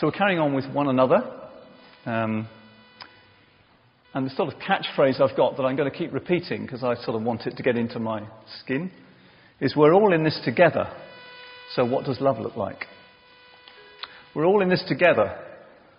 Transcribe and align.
So 0.00 0.06
we're 0.06 0.12
carrying 0.12 0.38
on 0.38 0.54
with 0.54 0.64
one 0.72 0.88
another. 0.88 1.30
Um, 2.06 2.48
and 4.14 4.24
the 4.24 4.30
sort 4.30 4.50
of 4.50 4.58
catchphrase 4.58 5.20
I've 5.20 5.36
got 5.36 5.58
that 5.58 5.64
I'm 5.64 5.76
going 5.76 5.90
to 5.90 5.96
keep 5.96 6.14
repeating 6.14 6.62
because 6.62 6.82
I 6.82 6.94
sort 7.04 7.16
of 7.16 7.22
want 7.22 7.42
it 7.42 7.58
to 7.58 7.62
get 7.62 7.76
into 7.76 7.98
my 7.98 8.22
skin 8.62 8.90
is 9.60 9.76
we're 9.76 9.92
all 9.92 10.14
in 10.14 10.24
this 10.24 10.40
together. 10.42 10.90
So 11.74 11.84
what 11.84 12.06
does 12.06 12.18
love 12.18 12.38
look 12.38 12.56
like? 12.56 12.86
We're 14.34 14.46
all 14.46 14.62
in 14.62 14.70
this 14.70 14.82
together. 14.88 15.38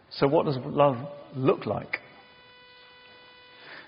So 0.09 0.27
what 0.27 0.47
does 0.47 0.57
love 0.65 0.97
look 1.35 1.67
like? 1.67 1.99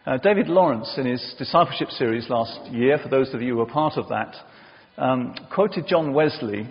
Uh, 0.05 0.17
David 0.17 0.47
Lawrence, 0.47 0.93
in 0.95 1.07
his 1.07 1.33
discipleship 1.39 1.89
series 1.89 2.29
last 2.29 2.71
year, 2.71 2.99
for 3.01 3.09
those 3.09 3.33
of 3.33 3.41
you 3.41 3.53
who 3.53 3.57
were 3.57 3.65
part 3.65 3.97
of 3.97 4.09
that, 4.09 4.35
um, 4.95 5.33
quoted 5.51 5.87
John 5.87 6.13
Wesley 6.13 6.67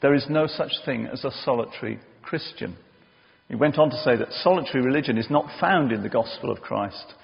There 0.00 0.14
is 0.14 0.26
no 0.30 0.46
such 0.46 0.70
thing 0.84 1.08
as 1.12 1.24
a 1.24 1.32
solitary 1.44 1.98
Christian. 2.22 2.76
He 3.48 3.54
went 3.54 3.78
on 3.78 3.90
to 3.90 3.96
say 4.02 4.16
that 4.16 4.32
solitary 4.32 4.82
religion 4.82 5.18
is 5.18 5.28
not 5.28 5.60
found 5.60 5.92
in 5.92 6.02
the 6.02 6.08
gospel 6.08 6.50
of 6.50 6.60
Christ. 6.60 7.14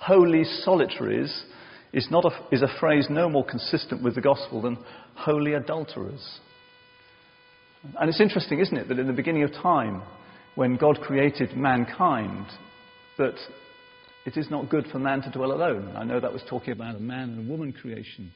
Holy 0.00 0.44
solitaries 0.44 1.44
is, 1.92 2.08
not 2.10 2.24
a, 2.24 2.30
is 2.54 2.62
a 2.62 2.78
phrase 2.78 3.06
no 3.08 3.28
more 3.28 3.44
consistent 3.44 4.02
with 4.02 4.14
the 4.14 4.20
gospel 4.20 4.60
than 4.60 4.78
holy 5.14 5.54
adulterers. 5.54 6.40
And 7.98 8.08
it's 8.08 8.20
interesting, 8.20 8.58
isn't 8.60 8.76
it, 8.76 8.88
that 8.88 8.98
in 8.98 9.06
the 9.06 9.12
beginning 9.12 9.44
of 9.44 9.52
time, 9.52 10.02
when 10.54 10.76
God 10.76 11.00
created 11.00 11.56
mankind, 11.56 12.46
that 13.16 13.36
it 14.26 14.36
is 14.36 14.50
not 14.50 14.68
good 14.68 14.86
for 14.92 14.98
man 14.98 15.22
to 15.22 15.30
dwell 15.30 15.52
alone. 15.52 15.94
I 15.96 16.04
know 16.04 16.20
that 16.20 16.32
was 16.32 16.42
talking 16.48 16.72
about 16.72 16.96
a 16.96 17.00
man 17.00 17.30
and 17.30 17.46
a 17.46 17.50
woman 17.50 17.72
creation, 17.72 18.30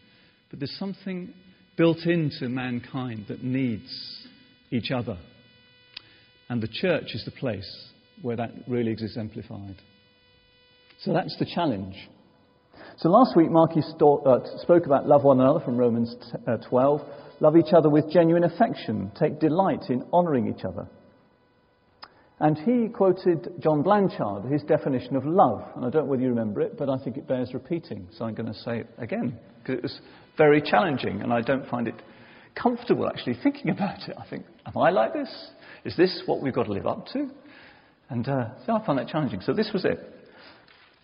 but 0.48 0.58
there's 0.58 0.76
something 0.78 1.34
built 1.76 2.06
into 2.06 2.48
mankind 2.48 3.26
that 3.28 3.42
needs 3.42 4.26
each 4.70 4.90
other. 4.90 5.18
And 6.52 6.62
the 6.62 6.68
church 6.68 7.14
is 7.14 7.24
the 7.24 7.30
place 7.30 7.88
where 8.20 8.36
that 8.36 8.50
really 8.68 8.92
is 8.92 9.00
exemplified. 9.00 9.76
So 11.00 11.14
that's 11.14 11.34
the 11.38 11.46
challenge. 11.46 11.96
So 12.98 13.08
last 13.08 13.34
week, 13.34 13.50
Marky 13.50 13.80
uh, 13.80 14.38
spoke 14.58 14.84
about 14.84 15.08
love 15.08 15.24
one 15.24 15.40
another 15.40 15.60
from 15.60 15.78
Romans 15.78 16.14
uh, 16.46 16.58
12. 16.68 17.00
Love 17.40 17.56
each 17.56 17.72
other 17.72 17.88
with 17.88 18.12
genuine 18.12 18.44
affection. 18.44 19.10
Take 19.18 19.40
delight 19.40 19.84
in 19.88 20.04
honouring 20.12 20.54
each 20.54 20.62
other. 20.66 20.86
And 22.38 22.58
he 22.58 22.88
quoted 22.88 23.54
John 23.60 23.82
Blanchard, 23.82 24.44
his 24.52 24.62
definition 24.64 25.16
of 25.16 25.24
love. 25.24 25.62
And 25.74 25.86
I 25.86 25.88
don't 25.88 26.04
know 26.04 26.10
whether 26.10 26.22
you 26.22 26.28
remember 26.28 26.60
it, 26.60 26.76
but 26.76 26.90
I 26.90 27.02
think 27.02 27.16
it 27.16 27.26
bears 27.26 27.54
repeating. 27.54 28.08
So 28.18 28.26
I'm 28.26 28.34
going 28.34 28.52
to 28.52 28.58
say 28.60 28.80
it 28.80 28.90
again, 28.98 29.38
because 29.60 29.76
it 29.78 29.82
was 29.82 30.00
very 30.36 30.60
challenging, 30.60 31.22
and 31.22 31.32
I 31.32 31.40
don't 31.40 31.66
find 31.70 31.88
it 31.88 31.94
comfortable 32.54 33.08
actually 33.08 33.38
thinking 33.42 33.70
about 33.70 34.06
it. 34.06 34.16
I 34.18 34.28
think, 34.28 34.44
am 34.66 34.76
I 34.76 34.90
like 34.90 35.14
this? 35.14 35.34
Is 35.84 35.96
this 35.96 36.22
what 36.26 36.42
we've 36.42 36.54
got 36.54 36.64
to 36.64 36.72
live 36.72 36.86
up 36.86 37.06
to? 37.08 37.28
And 38.08 38.28
uh, 38.28 38.48
I 38.68 38.86
find 38.86 38.98
that 38.98 39.08
challenging. 39.08 39.40
So 39.40 39.52
this 39.52 39.70
was 39.72 39.84
it. 39.84 39.98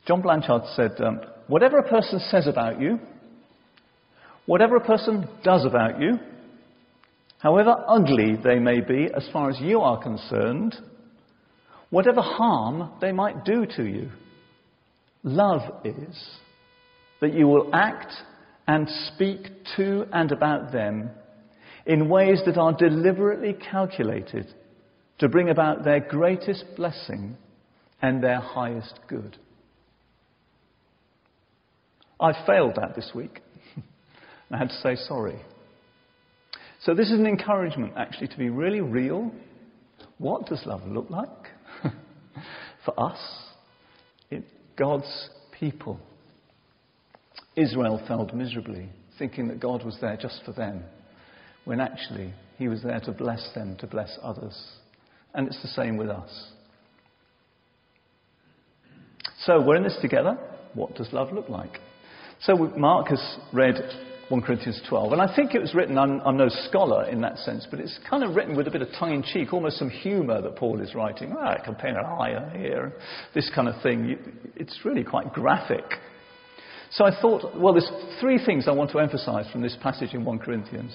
John 0.07 0.23
Blanchard 0.23 0.63
said, 0.75 1.01
um, 1.01 1.21
Whatever 1.49 1.79
a 1.79 1.89
person 1.89 2.21
says 2.31 2.47
about 2.47 2.81
you, 2.81 2.99
whatever 4.47 4.77
a 4.77 4.85
person 4.85 5.29
does 5.43 5.65
about 5.65 6.01
you, 6.01 6.19
however 7.39 7.75
ugly 7.87 8.37
they 8.43 8.59
may 8.59 8.81
be 8.81 9.09
as 9.15 9.29
far 9.33 9.51
as 9.51 9.59
you 9.61 9.81
are 9.81 10.03
concerned, 10.03 10.77
whatever 11.91 12.21
harm 12.21 12.91
they 13.01 13.13
might 13.13 13.45
do 13.45 13.67
to 13.77 13.85
you, 13.85 14.11
love 15.23 15.63
is 15.85 16.31
that 17.21 17.33
you 17.33 17.49
will 17.49 17.71
act 17.73 18.13
and 18.67 18.89
speak 19.15 19.49
to 19.77 20.07
and 20.13 20.31
about 20.31 20.73
them 20.73 21.11
in 21.87 22.09
ways 22.09 22.41
that 22.45 22.59
are 22.59 22.75
deliberately 22.75 23.55
calculated 23.55 24.47
to 25.19 25.29
bring 25.29 25.51
about 25.51 25.85
their 25.85 26.01
greatest 26.01 26.65
blessing 26.77 27.37
and 28.01 28.23
their 28.23 28.41
highest 28.41 28.99
good. 29.09 29.37
I 32.21 32.33
failed 32.47 32.75
that 32.77 32.95
this 32.97 33.13
week. 33.15 33.41
I 34.51 34.59
had 34.59 34.69
to 34.69 34.81
say 34.81 34.97
sorry. 34.97 35.41
So, 36.81 36.95
this 36.95 37.11
is 37.11 37.19
an 37.19 37.27
encouragement 37.27 37.95
actually 37.97 38.29
to 38.29 38.39
be 38.39 38.51
really 38.51 38.81
real. 38.81 39.33
What 40.19 40.47
does 40.47 40.63
love 40.65 40.87
look 40.87 41.11
like 41.11 41.29
for 42.85 42.99
us, 42.99 43.19
in 44.31 44.45
God's 44.77 45.29
people? 45.59 46.01
Israel 47.57 48.01
failed 48.07 48.35
miserably, 48.35 48.89
thinking 49.19 49.49
that 49.49 49.59
God 49.59 49.85
was 49.85 49.99
there 50.01 50.17
just 50.17 50.43
for 50.45 50.53
them, 50.53 50.85
when 51.65 51.81
actually 51.81 52.33
He 52.57 52.69
was 52.69 52.83
there 52.83 53.01
to 53.01 53.13
bless 53.13 53.51
them, 53.55 53.77
to 53.79 53.87
bless 53.87 54.17
others. 54.23 54.57
And 55.35 55.47
it's 55.47 55.61
the 55.63 55.69
same 55.69 55.97
with 55.97 56.09
us. 56.09 56.51
So, 59.41 59.61
we're 59.61 59.77
in 59.77 59.83
this 59.83 59.99
together. 60.01 60.39
What 60.75 60.95
does 60.95 61.13
love 61.13 61.33
look 61.33 61.49
like? 61.49 61.79
So, 62.41 62.57
Mark 62.77 63.09
has 63.09 63.37
read 63.53 63.77
1 64.29 64.43
Corinthians 64.43 64.83
12, 64.89 65.13
and 65.13 65.23
I 65.23 65.35
think 65.35 65.55
it 65.55 65.61
was 65.61 65.75
written, 65.75 65.97
I'm, 65.97 66.21
I'm 66.21 66.37
no 66.37 66.49
scholar 66.49 67.09
in 67.09 67.23
that 67.23 67.39
sense, 67.39 67.67
but 67.71 67.81
it's 67.81 67.99
kind 68.09 68.23
of 68.23 68.37
written 68.37 68.57
with 68.57 68.69
a 68.69 68.71
bit 68.71 68.83
of 68.83 68.89
tongue 68.99 69.15
in 69.15 69.23
cheek, 69.23 69.55
almost 69.55 69.79
some 69.79 69.89
humour 69.89 70.43
that 70.43 70.57
Paul 70.57 70.81
is 70.83 70.95
writing. 70.95 71.35
Ah, 71.39 71.57
I 71.59 71.65
can 71.65 71.75
paint 71.75 71.97
an 71.97 72.05
eye 72.05 72.53
here, 72.57 72.93
this 73.35 73.51
kind 73.55 73.69
of 73.69 73.83
thing. 73.83 74.19
It's 74.55 74.81
really 74.85 75.03
quite 75.03 75.33
graphic. 75.33 75.85
So 76.91 77.05
I 77.05 77.21
thought, 77.21 77.59
well, 77.59 77.73
there's 77.73 77.91
three 78.21 78.39
things 78.45 78.69
I 78.69 78.73
want 78.73 78.91
to 78.91 78.99
emphasize 78.99 79.51
from 79.51 79.63
this 79.63 79.77
passage 79.83 80.13
in 80.13 80.25
1 80.25 80.39
Corinthians. 80.41 80.93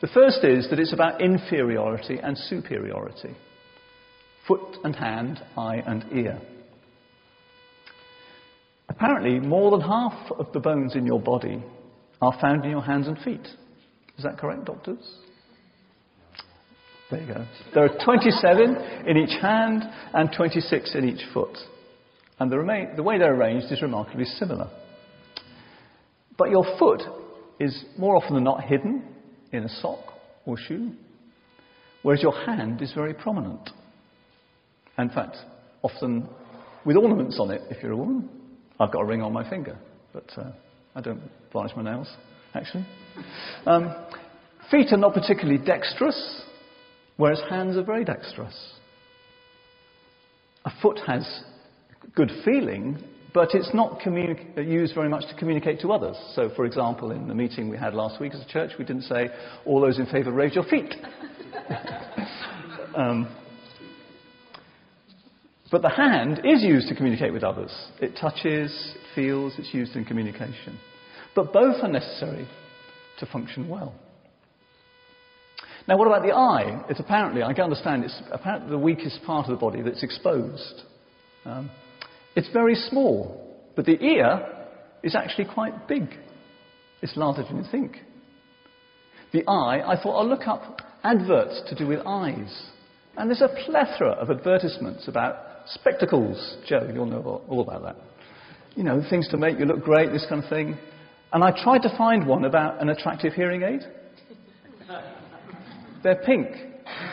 The 0.00 0.08
first 0.08 0.44
is 0.44 0.68
that 0.70 0.78
it's 0.78 0.92
about 0.92 1.20
inferiority 1.20 2.18
and 2.22 2.36
superiority 2.36 3.34
foot 4.46 4.76
and 4.84 4.94
hand, 4.94 5.42
eye 5.56 5.82
and 5.86 6.04
ear. 6.12 6.40
Apparently, 8.88 9.40
more 9.40 9.72
than 9.72 9.80
half 9.80 10.30
of 10.32 10.52
the 10.52 10.60
bones 10.60 10.94
in 10.94 11.04
your 11.04 11.20
body 11.20 11.62
are 12.20 12.38
found 12.40 12.64
in 12.64 12.70
your 12.70 12.82
hands 12.82 13.08
and 13.08 13.18
feet. 13.18 13.46
Is 14.16 14.24
that 14.24 14.38
correct, 14.38 14.66
doctors? 14.66 15.04
There 17.10 17.20
you 17.20 17.26
go. 17.26 17.46
There 17.74 17.84
are 17.84 18.04
27 18.04 19.06
in 19.06 19.16
each 19.16 19.40
hand 19.40 19.82
and 20.14 20.30
26 20.34 20.94
in 20.94 21.08
each 21.08 21.22
foot. 21.34 21.56
And 22.38 22.50
the, 22.50 22.58
remain, 22.58 22.96
the 22.96 23.02
way 23.02 23.18
they're 23.18 23.34
arranged 23.34 23.72
is 23.72 23.82
remarkably 23.82 24.24
similar. 24.24 24.70
But 26.38 26.50
your 26.50 26.64
foot 26.78 27.02
is 27.58 27.84
more 27.98 28.16
often 28.16 28.34
than 28.34 28.44
not 28.44 28.64
hidden 28.64 29.02
in 29.56 29.64
a 29.64 29.68
sock 29.80 30.14
or 30.44 30.56
shoe, 30.56 30.92
whereas 32.02 32.22
your 32.22 32.32
hand 32.44 32.82
is 32.82 32.92
very 32.92 33.14
prominent. 33.14 33.70
In 34.98 35.08
fact, 35.10 35.36
often 35.82 36.28
with 36.84 36.96
ornaments 36.96 37.38
on 37.40 37.50
it, 37.50 37.62
if 37.70 37.82
you're 37.82 37.92
a 37.92 37.96
woman. 37.96 38.28
I've 38.78 38.92
got 38.92 39.00
a 39.00 39.04
ring 39.04 39.22
on 39.22 39.32
my 39.32 39.48
finger, 39.48 39.76
but 40.12 40.30
uh, 40.36 40.52
I 40.94 41.00
don't 41.00 41.20
varnish 41.52 41.74
my 41.76 41.82
nails, 41.82 42.08
actually. 42.54 42.86
Um, 43.64 43.94
feet 44.70 44.92
are 44.92 44.98
not 44.98 45.14
particularly 45.14 45.58
dexterous, 45.58 46.42
whereas 47.16 47.40
hands 47.48 47.76
are 47.76 47.82
very 47.82 48.04
dexterous. 48.04 48.54
A 50.64 50.70
foot 50.82 51.00
has 51.06 51.42
good 52.14 52.30
feeling, 52.44 53.02
but 53.36 53.54
it's 53.54 53.74
not 53.74 54.00
communi- 54.00 54.66
used 54.66 54.94
very 54.94 55.10
much 55.10 55.28
to 55.28 55.34
communicate 55.34 55.78
to 55.78 55.92
others. 55.92 56.16
So, 56.34 56.48
for 56.56 56.64
example, 56.64 57.10
in 57.10 57.28
the 57.28 57.34
meeting 57.34 57.68
we 57.68 57.76
had 57.76 57.92
last 57.92 58.18
week 58.18 58.32
as 58.32 58.40
a 58.40 58.48
church, 58.48 58.70
we 58.78 58.84
didn't 58.86 59.02
say, 59.02 59.28
all 59.66 59.78
those 59.78 59.98
in 59.98 60.06
favour, 60.06 60.32
raise 60.32 60.54
your 60.54 60.64
feet. 60.64 60.94
um, 62.96 63.28
but 65.70 65.82
the 65.82 65.90
hand 65.90 66.40
is 66.46 66.62
used 66.62 66.88
to 66.88 66.94
communicate 66.94 67.34
with 67.34 67.44
others. 67.44 67.70
It 68.00 68.16
touches, 68.18 68.72
it 68.94 69.02
feels, 69.14 69.52
it's 69.58 69.74
used 69.74 69.96
in 69.96 70.06
communication. 70.06 70.78
But 71.34 71.52
both 71.52 71.76
are 71.82 71.88
necessary 71.88 72.48
to 73.18 73.26
function 73.26 73.68
well. 73.68 73.94
Now, 75.86 75.98
what 75.98 76.06
about 76.06 76.22
the 76.22 76.32
eye? 76.32 76.86
It's 76.88 77.00
apparently, 77.00 77.42
I 77.42 77.52
can 77.52 77.64
understand, 77.64 78.02
it's 78.02 78.18
apparently 78.32 78.70
the 78.70 78.78
weakest 78.78 79.22
part 79.26 79.44
of 79.44 79.50
the 79.50 79.60
body 79.60 79.82
that's 79.82 80.02
exposed. 80.02 80.84
Um, 81.44 81.70
it's 82.36 82.52
very 82.52 82.74
small, 82.74 83.56
but 83.74 83.86
the 83.86 84.00
ear 84.00 84.46
is 85.02 85.14
actually 85.14 85.46
quite 85.46 85.88
big. 85.88 86.08
It's 87.00 87.16
larger 87.16 87.42
than 87.42 87.56
you 87.56 87.70
think. 87.70 87.96
The 89.32 89.42
eye, 89.48 89.82
I 89.86 90.00
thought 90.00 90.18
I'll 90.18 90.28
look 90.28 90.46
up 90.46 90.82
adverts 91.02 91.62
to 91.68 91.74
do 91.74 91.86
with 91.86 92.00
eyes. 92.06 92.70
And 93.16 93.30
there's 93.30 93.40
a 93.40 93.54
plethora 93.64 94.10
of 94.10 94.30
advertisements 94.30 95.08
about 95.08 95.36
spectacles. 95.66 96.58
Joe, 96.66 96.90
you'll 96.92 97.06
know 97.06 97.42
all 97.48 97.62
about 97.62 97.82
that. 97.84 97.96
You 98.74 98.84
know, 98.84 99.02
things 99.08 99.28
to 99.28 99.38
make 99.38 99.58
you 99.58 99.64
look 99.64 99.82
great, 99.82 100.12
this 100.12 100.26
kind 100.28 100.44
of 100.44 100.50
thing. 100.50 100.76
And 101.32 101.42
I 101.42 101.50
tried 101.62 101.82
to 101.82 101.96
find 101.96 102.26
one 102.26 102.44
about 102.44 102.82
an 102.82 102.90
attractive 102.90 103.32
hearing 103.32 103.62
aid. 103.62 103.80
They're 106.02 106.22
pink. 106.26 106.48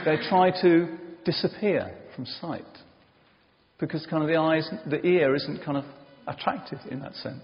They 0.04 0.18
try 0.28 0.52
to 0.62 0.98
disappear 1.24 1.98
from 2.14 2.26
sight 2.26 2.66
because 3.86 4.06
kind 4.06 4.24
of 4.24 4.30
the 4.30 4.38
eyes, 4.38 4.70
the 4.90 5.06
ear 5.06 5.36
isn't 5.36 5.62
kind 5.66 5.78
of 5.78 5.84
attractive 6.26 6.80
in 6.90 7.02
that 7.02 7.14
sense. 7.16 7.44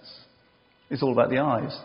It's 0.89 1.03
all 1.03 1.11
about 1.11 1.29
the 1.29 1.39
eyes. 1.39 1.77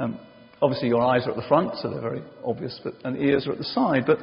Um, 0.00 0.18
obviously, 0.60 0.88
your 0.88 1.00
eyes 1.00 1.28
are 1.28 1.30
at 1.30 1.36
the 1.36 1.46
front, 1.46 1.76
so 1.76 1.88
they're 1.88 2.00
very 2.00 2.22
obvious, 2.44 2.80
but, 2.82 2.94
and 3.04 3.16
ears 3.16 3.46
are 3.46 3.52
at 3.52 3.58
the 3.58 3.64
side. 3.64 4.02
But 4.04 4.18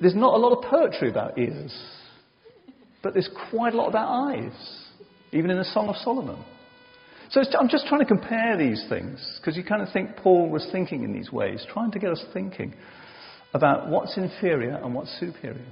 There's 0.00 0.14
not 0.14 0.34
a 0.34 0.38
lot 0.38 0.52
of 0.52 0.70
poetry 0.70 1.10
about 1.10 1.36
ears, 1.36 1.76
but 3.02 3.12
there's 3.12 3.28
quite 3.50 3.74
a 3.74 3.76
lot 3.76 3.88
about 3.88 4.08
eyes, 4.30 4.86
even 5.32 5.50
in 5.50 5.58
the 5.58 5.64
Song 5.64 5.88
of 5.88 5.96
Solomon. 5.96 6.38
So 7.30 7.42
I'm 7.58 7.68
just 7.68 7.86
trying 7.88 8.02
to 8.02 8.06
compare 8.06 8.56
these 8.56 8.84
things 8.88 9.18
because 9.40 9.56
you 9.56 9.64
kind 9.64 9.82
of 9.82 9.92
think 9.92 10.14
Paul 10.16 10.48
was 10.48 10.68
thinking 10.70 11.02
in 11.02 11.12
these 11.12 11.32
ways, 11.32 11.66
trying 11.72 11.90
to 11.90 11.98
get 11.98 12.10
us 12.10 12.24
thinking 12.32 12.72
about 13.52 13.88
what's 13.88 14.16
inferior 14.16 14.76
and 14.76 14.94
what's 14.94 15.10
superior. 15.18 15.66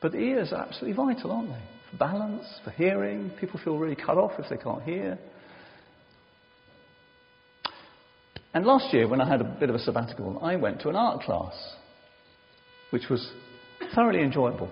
But 0.00 0.12
the 0.12 0.18
ears 0.18 0.52
are 0.52 0.62
absolutely 0.62 0.92
vital, 0.92 1.32
aren't 1.32 1.48
they? 1.48 1.77
For 1.90 1.96
balance, 1.96 2.46
for 2.64 2.70
hearing. 2.70 3.30
People 3.40 3.60
feel 3.62 3.78
really 3.78 3.96
cut 3.96 4.18
off 4.18 4.32
if 4.38 4.48
they 4.50 4.56
can't 4.56 4.82
hear. 4.82 5.18
And 8.54 8.66
last 8.66 8.92
year, 8.92 9.06
when 9.08 9.20
I 9.20 9.28
had 9.28 9.40
a 9.40 9.44
bit 9.44 9.68
of 9.68 9.76
a 9.76 9.78
sabbatical, 9.78 10.38
I 10.42 10.56
went 10.56 10.80
to 10.80 10.88
an 10.88 10.96
art 10.96 11.22
class, 11.22 11.54
which 12.90 13.08
was 13.08 13.30
thoroughly 13.94 14.20
enjoyable. 14.20 14.70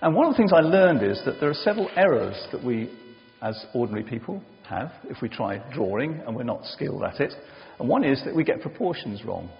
And 0.00 0.14
one 0.14 0.26
of 0.26 0.32
the 0.32 0.36
things 0.36 0.52
I 0.52 0.60
learned 0.60 1.02
is 1.02 1.20
that 1.24 1.40
there 1.40 1.50
are 1.50 1.54
several 1.54 1.90
errors 1.96 2.36
that 2.52 2.64
we, 2.64 2.88
as 3.42 3.66
ordinary 3.74 4.04
people, 4.04 4.42
have 4.68 4.92
if 5.04 5.20
we 5.20 5.28
try 5.28 5.58
drawing 5.74 6.20
and 6.26 6.36
we're 6.36 6.44
not 6.44 6.64
skilled 6.66 7.02
at 7.02 7.20
it. 7.20 7.34
And 7.78 7.88
one 7.88 8.04
is 8.04 8.22
that 8.24 8.34
we 8.34 8.44
get 8.44 8.60
proportions 8.60 9.24
wrong. 9.24 9.50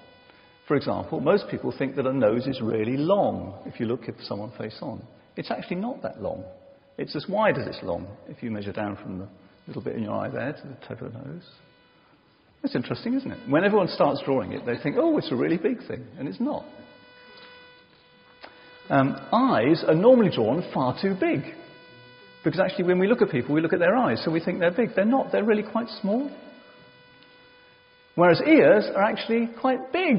For 0.68 0.76
example, 0.76 1.20
most 1.20 1.48
people 1.50 1.74
think 1.76 1.96
that 1.96 2.06
a 2.06 2.12
nose 2.12 2.46
is 2.46 2.60
really 2.60 2.96
long 2.96 3.62
if 3.66 3.80
you 3.80 3.86
look 3.86 4.08
at 4.08 4.14
someone 4.20 4.52
face 4.56 4.78
on. 4.82 5.02
It's 5.36 5.50
actually 5.50 5.76
not 5.76 6.02
that 6.02 6.22
long. 6.22 6.44
It's 6.98 7.14
as 7.14 7.26
wide 7.28 7.56
as 7.58 7.66
it's 7.66 7.82
long 7.82 8.08
if 8.28 8.42
you 8.42 8.50
measure 8.50 8.72
down 8.72 8.96
from 8.96 9.18
the 9.20 9.28
little 9.68 9.82
bit 9.82 9.94
in 9.94 10.02
your 10.02 10.14
eye 10.14 10.28
there 10.28 10.52
to 10.52 10.62
the 10.66 10.76
tip 10.86 11.00
of 11.00 11.12
the 11.12 11.18
nose. 11.18 11.48
That's 12.62 12.74
interesting, 12.74 13.14
isn't 13.14 13.30
it? 13.30 13.38
When 13.48 13.64
everyone 13.64 13.88
starts 13.88 14.20
drawing 14.24 14.52
it, 14.52 14.66
they 14.66 14.76
think, 14.82 14.96
oh, 14.98 15.16
it's 15.16 15.30
a 15.30 15.36
really 15.36 15.58
big 15.58 15.86
thing, 15.86 16.04
and 16.18 16.26
it's 16.26 16.40
not. 16.40 16.64
Um, 18.90 19.16
eyes 19.32 19.84
are 19.86 19.94
normally 19.94 20.30
drawn 20.34 20.68
far 20.74 20.96
too 21.00 21.14
big. 21.20 21.40
Because 22.42 22.58
actually, 22.58 22.84
when 22.84 22.98
we 22.98 23.06
look 23.06 23.22
at 23.22 23.30
people, 23.30 23.54
we 23.54 23.60
look 23.60 23.72
at 23.72 23.78
their 23.78 23.94
eyes, 23.94 24.22
so 24.24 24.30
we 24.30 24.40
think 24.40 24.58
they're 24.58 24.72
big. 24.72 24.94
They're 24.96 25.04
not, 25.04 25.30
they're 25.30 25.44
really 25.44 25.62
quite 25.62 25.88
small. 26.00 26.30
Whereas 28.14 28.40
ears 28.44 28.84
are 28.96 29.02
actually 29.02 29.50
quite 29.60 29.92
big. 29.92 30.16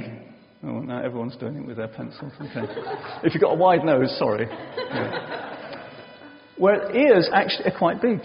Oh, 0.64 0.80
now 0.80 1.04
everyone's 1.04 1.36
doing 1.38 1.58
it 1.58 1.66
with 1.66 1.78
their 1.78 1.88
pencils. 1.88 2.32
Okay. 2.40 2.72
if 3.24 3.34
you've 3.34 3.42
got 3.42 3.52
a 3.52 3.58
wide 3.58 3.84
nose, 3.84 4.16
sorry. 4.18 4.48
Yeah. 4.50 5.59
Where 6.60 6.96
ears 6.96 7.30
actually 7.34 7.72
are 7.72 7.78
quite 7.78 8.02
big. 8.02 8.20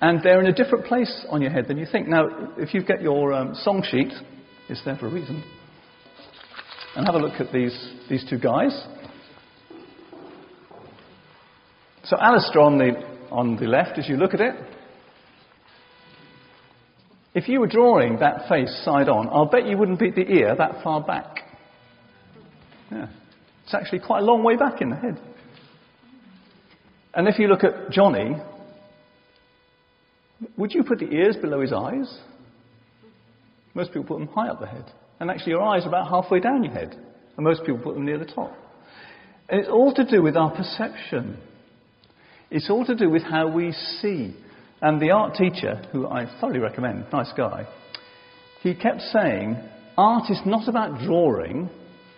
And 0.00 0.22
they're 0.22 0.40
in 0.40 0.46
a 0.46 0.54
different 0.54 0.86
place 0.86 1.26
on 1.28 1.42
your 1.42 1.50
head 1.50 1.68
than 1.68 1.78
you 1.78 1.86
think. 1.90 2.08
Now, 2.08 2.28
if 2.56 2.74
you 2.74 2.82
get 2.82 3.02
your 3.02 3.32
um, 3.32 3.54
song 3.54 3.84
sheet, 3.88 4.12
it's 4.68 4.84
there 4.84 4.96
for 4.96 5.08
a 5.08 5.12
reason. 5.12 5.44
And 6.96 7.06
have 7.06 7.14
a 7.14 7.18
look 7.18 7.40
at 7.40 7.52
these, 7.52 7.76
these 8.08 8.24
two 8.28 8.38
guys. 8.38 8.86
So, 12.04 12.16
Alistair 12.20 12.62
on 12.62 12.78
the, 12.78 12.92
on 13.30 13.56
the 13.56 13.66
left, 13.66 13.98
as 13.98 14.08
you 14.08 14.16
look 14.16 14.34
at 14.34 14.40
it, 14.40 14.54
if 17.34 17.48
you 17.48 17.60
were 17.60 17.66
drawing 17.66 18.18
that 18.18 18.48
face 18.48 18.82
side 18.84 19.08
on, 19.08 19.28
I'll 19.28 19.46
bet 19.46 19.66
you 19.66 19.76
wouldn't 19.76 19.98
beat 19.98 20.14
the 20.14 20.28
ear 20.28 20.54
that 20.56 20.82
far 20.84 21.00
back. 21.02 21.40
Yeah. 22.90 23.06
It's 23.64 23.74
actually 23.74 24.00
quite 24.00 24.20
a 24.20 24.24
long 24.24 24.42
way 24.42 24.56
back 24.56 24.82
in 24.82 24.90
the 24.90 24.96
head. 24.96 25.18
And 27.14 27.28
if 27.28 27.38
you 27.38 27.48
look 27.48 27.64
at 27.64 27.90
Johnny, 27.90 28.36
would 30.56 30.72
you 30.72 30.82
put 30.82 30.98
the 30.98 31.10
ears 31.10 31.36
below 31.36 31.60
his 31.60 31.72
eyes? 31.72 32.18
Most 33.74 33.88
people 33.88 34.04
put 34.04 34.18
them 34.18 34.28
high 34.28 34.48
up 34.48 34.60
the 34.60 34.66
head. 34.66 34.84
And 35.20 35.30
actually, 35.30 35.52
your 35.52 35.62
eyes 35.62 35.84
are 35.84 35.88
about 35.88 36.08
halfway 36.08 36.40
down 36.40 36.64
your 36.64 36.72
head. 36.72 36.96
And 37.36 37.44
most 37.44 37.60
people 37.64 37.78
put 37.78 37.94
them 37.94 38.04
near 38.04 38.18
the 38.18 38.24
top. 38.24 38.52
And 39.48 39.60
it's 39.60 39.68
all 39.68 39.94
to 39.94 40.04
do 40.04 40.22
with 40.22 40.36
our 40.36 40.50
perception. 40.50 41.38
It's 42.50 42.68
all 42.68 42.84
to 42.84 42.94
do 42.94 43.08
with 43.08 43.22
how 43.22 43.48
we 43.48 43.72
see. 43.72 44.34
And 44.80 45.00
the 45.00 45.10
art 45.10 45.34
teacher, 45.34 45.82
who 45.92 46.08
I 46.08 46.26
thoroughly 46.40 46.58
recommend, 46.58 47.06
nice 47.12 47.32
guy, 47.36 47.66
he 48.62 48.74
kept 48.74 49.00
saying, 49.00 49.56
art 49.96 50.30
is 50.30 50.40
not 50.44 50.68
about 50.68 51.00
drawing, 51.00 51.70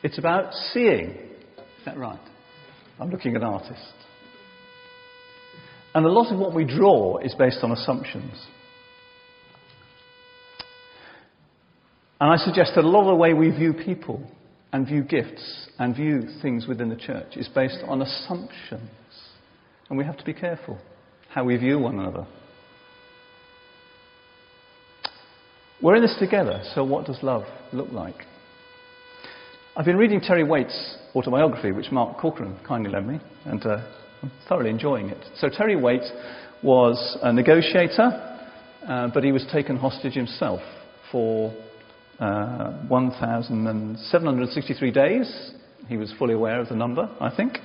it's 0.02 0.18
about 0.18 0.52
seeing. 0.72 1.10
Is 1.10 1.84
that 1.84 1.98
right? 1.98 2.20
I'm 2.98 3.10
looking 3.10 3.36
at 3.36 3.42
artists. 3.42 3.92
And 5.94 6.04
a 6.04 6.08
lot 6.08 6.32
of 6.32 6.38
what 6.38 6.54
we 6.54 6.64
draw 6.64 7.18
is 7.18 7.34
based 7.34 7.58
on 7.62 7.70
assumptions. 7.70 8.32
And 12.20 12.32
I 12.32 12.36
suggest 12.36 12.72
that 12.74 12.84
a 12.84 12.88
lot 12.88 13.02
of 13.02 13.08
the 13.08 13.14
way 13.16 13.32
we 13.32 13.50
view 13.50 13.72
people 13.72 14.28
and 14.72 14.86
view 14.86 15.02
gifts 15.02 15.68
and 15.78 15.94
view 15.94 16.22
things 16.42 16.66
within 16.66 16.88
the 16.88 16.96
church 16.96 17.36
is 17.36 17.48
based 17.48 17.78
on 17.86 18.02
assumptions. 18.02 18.90
And 19.88 19.98
we 19.98 20.04
have 20.04 20.16
to 20.18 20.24
be 20.24 20.34
careful 20.34 20.78
how 21.28 21.44
we 21.44 21.56
view 21.56 21.78
one 21.78 21.98
another. 21.98 22.26
We're 25.82 25.96
in 25.96 26.02
this 26.02 26.16
together, 26.18 26.62
so 26.74 26.82
what 26.82 27.06
does 27.06 27.22
love 27.22 27.44
look 27.72 27.92
like? 27.92 28.24
I've 29.76 29.84
been 29.84 29.98
reading 29.98 30.20
Terry 30.20 30.44
Waite's 30.44 30.96
autobiography, 31.14 31.72
which 31.72 31.90
Mark 31.90 32.16
Corcoran 32.18 32.58
kindly 32.66 32.90
lent 32.90 33.06
me, 33.06 33.20
and 33.44 33.64
uh, 33.66 33.78
I'm 34.24 34.32
thoroughly 34.48 34.70
enjoying 34.70 35.10
it. 35.10 35.22
So, 35.36 35.50
Terry 35.50 35.76
Waite 35.76 36.10
was 36.62 37.18
a 37.22 37.30
negotiator, 37.30 38.38
uh, 38.88 39.08
but 39.12 39.22
he 39.22 39.32
was 39.32 39.44
taken 39.52 39.76
hostage 39.76 40.14
himself 40.14 40.62
for 41.12 41.52
uh, 42.18 42.72
1,763 42.88 44.90
days. 44.90 45.50
He 45.88 45.98
was 45.98 46.10
fully 46.18 46.32
aware 46.32 46.58
of 46.58 46.70
the 46.70 46.74
number, 46.74 47.06
I 47.20 47.36
think. 47.36 47.58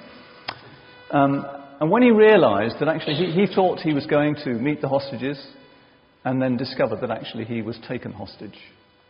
Um, 1.11 1.45
and 1.79 1.89
when 1.89 2.01
he 2.01 2.11
realized 2.11 2.75
that 2.81 2.89
actually 2.89 3.15
he, 3.15 3.31
he 3.31 3.47
thought 3.55 3.79
he 3.79 3.93
was 3.93 4.05
going 4.05 4.35
to 4.43 4.49
meet 4.49 4.81
the 4.81 4.89
hostages, 4.89 5.41
and 6.25 6.41
then 6.41 6.57
discovered 6.57 6.99
that 6.99 7.09
actually 7.09 7.45
he 7.45 7.61
was 7.61 7.79
taken 7.87 8.11
hostage. 8.11 8.59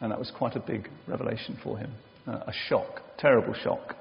And 0.01 0.11
that 0.11 0.19
was 0.19 0.31
quite 0.37 0.55
a 0.55 0.59
big 0.59 0.87
revelation 1.07 1.57
for 1.63 1.79
him. 1.79 1.91
Uh, 2.27 2.43
a 2.45 2.53
shock, 2.67 3.01
terrible 3.17 3.55
shock. 3.55 3.95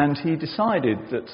And 0.00 0.16
he 0.16 0.34
decided 0.34 0.96
that 1.10 1.28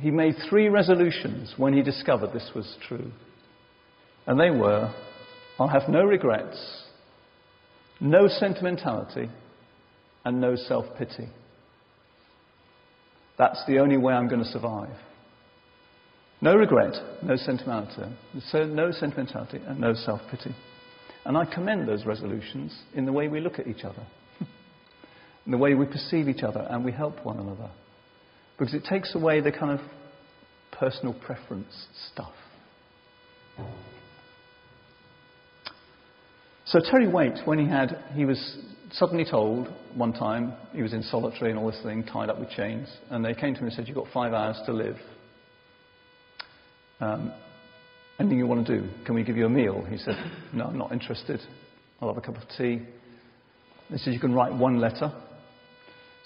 he 0.00 0.10
made 0.10 0.36
three 0.48 0.70
resolutions 0.70 1.52
when 1.58 1.74
he 1.74 1.82
discovered 1.82 2.32
this 2.32 2.50
was 2.54 2.78
true. 2.88 3.12
And 4.26 4.40
they 4.40 4.48
were 4.48 4.90
I'll 5.58 5.68
have 5.68 5.90
no 5.90 6.02
regrets, 6.02 6.56
no 8.00 8.26
sentimentality, 8.26 9.28
and 10.24 10.40
no 10.40 10.56
self 10.56 10.86
pity. 10.96 11.28
That's 13.36 13.62
the 13.66 13.78
only 13.80 13.98
way 13.98 14.14
I'm 14.14 14.28
going 14.28 14.42
to 14.42 14.48
survive. 14.48 14.96
No 16.40 16.56
regret, 16.56 16.94
no 17.22 17.36
sentimentality, 17.36 18.16
no 18.54 18.92
sentimentality, 18.92 19.60
and 19.66 19.78
no 19.78 19.92
self 19.92 20.22
pity. 20.30 20.56
And 21.26 21.36
I 21.36 21.44
commend 21.44 21.86
those 21.86 22.06
resolutions 22.06 22.74
in 22.94 23.04
the 23.04 23.12
way 23.12 23.28
we 23.28 23.40
look 23.40 23.58
at 23.58 23.66
each 23.68 23.84
other 23.84 24.06
in 25.46 25.52
the 25.52 25.58
way 25.58 25.74
we 25.74 25.86
perceive 25.86 26.28
each 26.28 26.42
other 26.42 26.66
and 26.70 26.84
we 26.84 26.92
help 26.92 27.24
one 27.24 27.38
another. 27.38 27.70
Because 28.58 28.74
it 28.74 28.84
takes 28.84 29.14
away 29.14 29.40
the 29.40 29.52
kind 29.52 29.78
of 29.78 29.80
personal 30.72 31.14
preference 31.14 31.86
stuff. 32.12 32.32
So 36.66 36.80
Terry 36.80 37.08
Waite, 37.08 37.46
when 37.46 37.58
he 37.58 37.66
had, 37.68 38.02
he 38.14 38.24
was 38.24 38.58
suddenly 38.92 39.24
told 39.28 39.68
one 39.94 40.12
time, 40.12 40.54
he 40.72 40.82
was 40.82 40.92
in 40.92 41.02
solitary 41.02 41.50
and 41.50 41.58
all 41.58 41.70
this 41.70 41.80
thing, 41.82 42.04
tied 42.04 42.30
up 42.30 42.38
with 42.38 42.50
chains, 42.50 42.88
and 43.10 43.24
they 43.24 43.34
came 43.34 43.54
to 43.54 43.60
him 43.60 43.66
and 43.66 43.74
said, 43.74 43.86
You've 43.86 43.96
got 43.96 44.06
five 44.12 44.32
hours 44.32 44.58
to 44.66 44.72
live. 44.72 44.96
Um, 47.00 47.32
anything 48.18 48.38
you 48.38 48.46
want 48.46 48.66
to 48.66 48.80
do? 48.80 48.88
Can 49.04 49.14
we 49.14 49.24
give 49.24 49.36
you 49.36 49.46
a 49.46 49.50
meal? 49.50 49.84
He 49.88 49.98
said, 49.98 50.14
No, 50.52 50.64
I'm 50.64 50.78
not 50.78 50.92
interested. 50.92 51.40
I'll 52.00 52.08
have 52.08 52.16
a 52.16 52.20
cup 52.20 52.36
of 52.36 52.48
tea. 52.56 52.82
They 53.90 53.98
said, 53.98 54.14
You 54.14 54.20
can 54.20 54.34
write 54.34 54.54
one 54.54 54.80
letter. 54.80 55.12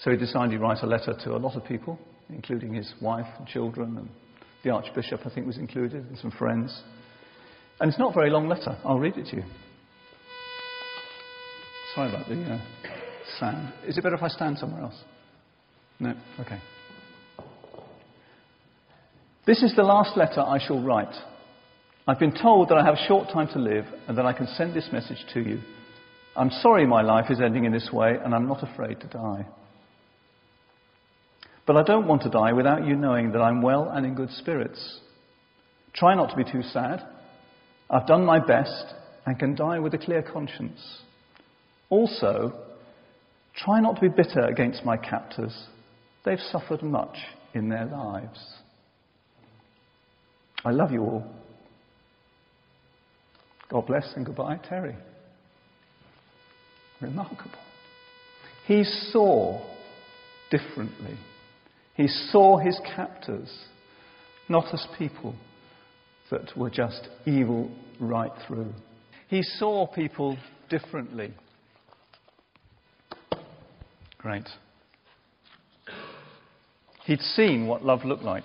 So 0.02 0.10
he 0.10 0.16
decided 0.16 0.52
to 0.52 0.58
write 0.58 0.82
a 0.82 0.86
letter 0.86 1.14
to 1.24 1.36
a 1.36 1.38
lot 1.38 1.56
of 1.56 1.64
people, 1.64 1.98
including 2.28 2.74
his 2.74 2.92
wife 3.02 3.26
and 3.38 3.46
children, 3.46 3.96
and 3.96 4.08
the 4.62 4.70
Archbishop, 4.70 5.20
I 5.24 5.30
think, 5.30 5.46
was 5.46 5.58
included, 5.58 6.04
and 6.04 6.18
some 6.18 6.30
friends. 6.30 6.82
And 7.80 7.90
it's 7.90 7.98
not 7.98 8.12
a 8.12 8.14
very 8.14 8.30
long 8.30 8.48
letter. 8.48 8.76
I'll 8.84 8.98
read 8.98 9.16
it 9.16 9.26
to 9.30 9.36
you. 9.36 9.44
Sorry 11.94 12.08
about 12.10 12.28
the 12.28 12.34
uh, 12.42 12.60
sound. 13.40 13.72
Is 13.86 13.98
it 13.98 14.02
better 14.02 14.16
if 14.16 14.22
I 14.22 14.28
stand 14.28 14.58
somewhere 14.58 14.82
else? 14.82 15.02
No? 15.98 16.14
Okay. 16.40 16.60
This 19.46 19.62
is 19.62 19.74
the 19.74 19.82
last 19.82 20.16
letter 20.16 20.40
I 20.40 20.58
shall 20.64 20.82
write. 20.82 21.14
I've 22.06 22.18
been 22.18 22.36
told 22.36 22.68
that 22.68 22.78
I 22.78 22.84
have 22.84 22.94
a 22.94 23.06
short 23.06 23.30
time 23.32 23.48
to 23.52 23.58
live 23.58 23.84
and 24.06 24.16
that 24.16 24.26
I 24.26 24.32
can 24.32 24.46
send 24.46 24.74
this 24.74 24.88
message 24.92 25.24
to 25.34 25.40
you. 25.40 25.60
I'm 26.36 26.50
sorry 26.50 26.86
my 26.86 27.02
life 27.02 27.30
is 27.30 27.40
ending 27.40 27.64
in 27.64 27.72
this 27.72 27.90
way, 27.92 28.16
and 28.22 28.34
I'm 28.34 28.46
not 28.46 28.62
afraid 28.62 29.00
to 29.00 29.06
die. 29.08 29.46
But 31.68 31.76
I 31.76 31.84
don't 31.84 32.08
want 32.08 32.22
to 32.22 32.30
die 32.30 32.52
without 32.52 32.84
you 32.84 32.96
knowing 32.96 33.30
that 33.32 33.40
I'm 33.40 33.62
well 33.62 33.88
and 33.88 34.04
in 34.04 34.16
good 34.16 34.30
spirits. 34.30 34.98
Try 35.94 36.16
not 36.16 36.30
to 36.30 36.37
be 36.37 36.50
too 36.50 36.62
sad. 36.62 37.06
I've 37.88 38.08
done 38.08 38.25
my 38.25 38.40
best 38.44 38.87
and 39.25 39.38
can 39.38 39.54
die 39.54 39.78
with 39.78 39.94
a 39.94 39.98
clear 39.98 40.22
conscience. 40.22 40.80
Also, 41.90 42.52
Try 43.64 43.80
not 43.80 43.96
to 43.96 44.00
be 44.00 44.08
bitter 44.08 44.42
against 44.42 44.84
my 44.84 44.96
captors. 44.96 45.66
They've 46.25 46.38
suffered 46.38 46.82
much 46.82 47.16
in 47.54 47.68
their 47.68 47.87
lives. 47.87 48.38
I 50.64 50.70
love 50.70 50.92
you 50.92 51.02
all. 51.02 51.25
God 53.70 53.87
bless 53.87 54.12
and 54.14 54.25
goodbye, 54.25 54.60
Terry. 54.68 54.96
Remarkable. 57.00 57.50
He 58.66 58.84
saw 58.84 59.60
differently. 60.50 61.18
He 61.98 62.06
saw 62.06 62.58
his 62.58 62.80
captors 62.94 63.52
not 64.48 64.72
as 64.72 64.86
people 64.96 65.34
that 66.30 66.56
were 66.56 66.70
just 66.70 67.08
evil 67.26 67.72
right 67.98 68.30
through. 68.46 68.72
He 69.26 69.42
saw 69.42 69.88
people 69.88 70.38
differently. 70.70 71.34
Great. 74.16 74.48
He'd 77.04 77.20
seen 77.20 77.66
what 77.66 77.84
love 77.84 78.04
looked 78.04 78.22
like. 78.22 78.44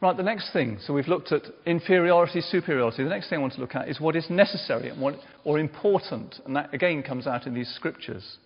Right, 0.00 0.16
the 0.16 0.22
next 0.22 0.52
thing, 0.52 0.78
so 0.80 0.94
we've 0.94 1.08
looked 1.08 1.32
at 1.32 1.42
inferiority, 1.66 2.42
superiority. 2.42 3.02
The 3.02 3.10
next 3.10 3.28
thing 3.28 3.38
I 3.38 3.42
want 3.42 3.54
to 3.54 3.60
look 3.60 3.74
at 3.74 3.88
is 3.88 4.00
what 4.00 4.14
is 4.14 4.30
necessary 4.30 4.90
and 4.90 5.00
what, 5.00 5.16
or 5.42 5.58
important, 5.58 6.36
and 6.46 6.54
that 6.54 6.72
again 6.72 7.02
comes 7.02 7.26
out 7.26 7.48
in 7.48 7.54
these 7.54 7.74
scriptures. 7.74 8.38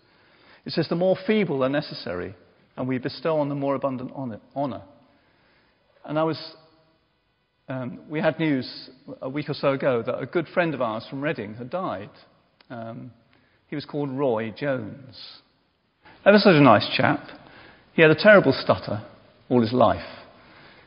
It 0.64 0.72
says, 0.72 0.88
the 0.88 0.96
more 0.96 1.18
feeble 1.26 1.62
are 1.62 1.68
necessary, 1.68 2.34
and 2.76 2.88
we 2.88 2.98
bestow 2.98 3.38
on 3.38 3.48
them 3.48 3.60
more 3.60 3.74
abundant 3.74 4.12
honour. 4.14 4.82
And 6.04 6.18
I 6.18 6.24
was, 6.24 6.38
um, 7.68 8.00
we 8.08 8.20
had 8.20 8.38
news 8.38 8.90
a 9.22 9.28
week 9.28 9.48
or 9.48 9.54
so 9.54 9.72
ago 9.72 10.02
that 10.04 10.18
a 10.18 10.26
good 10.26 10.46
friend 10.48 10.74
of 10.74 10.82
ours 10.82 11.06
from 11.08 11.22
Reading 11.22 11.54
had 11.54 11.70
died. 11.70 12.10
Um, 12.70 13.12
he 13.68 13.74
was 13.74 13.84
called 13.84 14.10
Roy 14.10 14.50
Jones. 14.50 15.16
Ever 16.26 16.38
such 16.38 16.54
a 16.54 16.60
nice 16.60 16.88
chap. 16.96 17.20
He 17.94 18.02
had 18.02 18.10
a 18.10 18.16
terrible 18.16 18.52
stutter 18.52 19.04
all 19.48 19.60
his 19.60 19.72
life. 19.72 20.04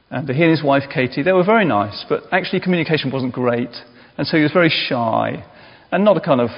And 0.09 0.27
he 0.29 0.41
and 0.41 0.51
his 0.51 0.63
wife 0.63 0.83
Katie, 0.93 1.23
they 1.23 1.33
were 1.33 1.43
very 1.43 1.65
nice, 1.65 2.05
but 2.07 2.23
actually 2.31 2.61
communication 2.61 3.11
wasn't 3.11 3.33
great. 3.33 3.75
And 4.17 4.25
so 4.25 4.37
he 4.37 4.43
was 4.43 4.53
very 4.53 4.69
shy 4.69 5.45
and 5.91 6.03
not 6.03 6.17
a 6.17 6.21
kind 6.21 6.41
of, 6.41 6.49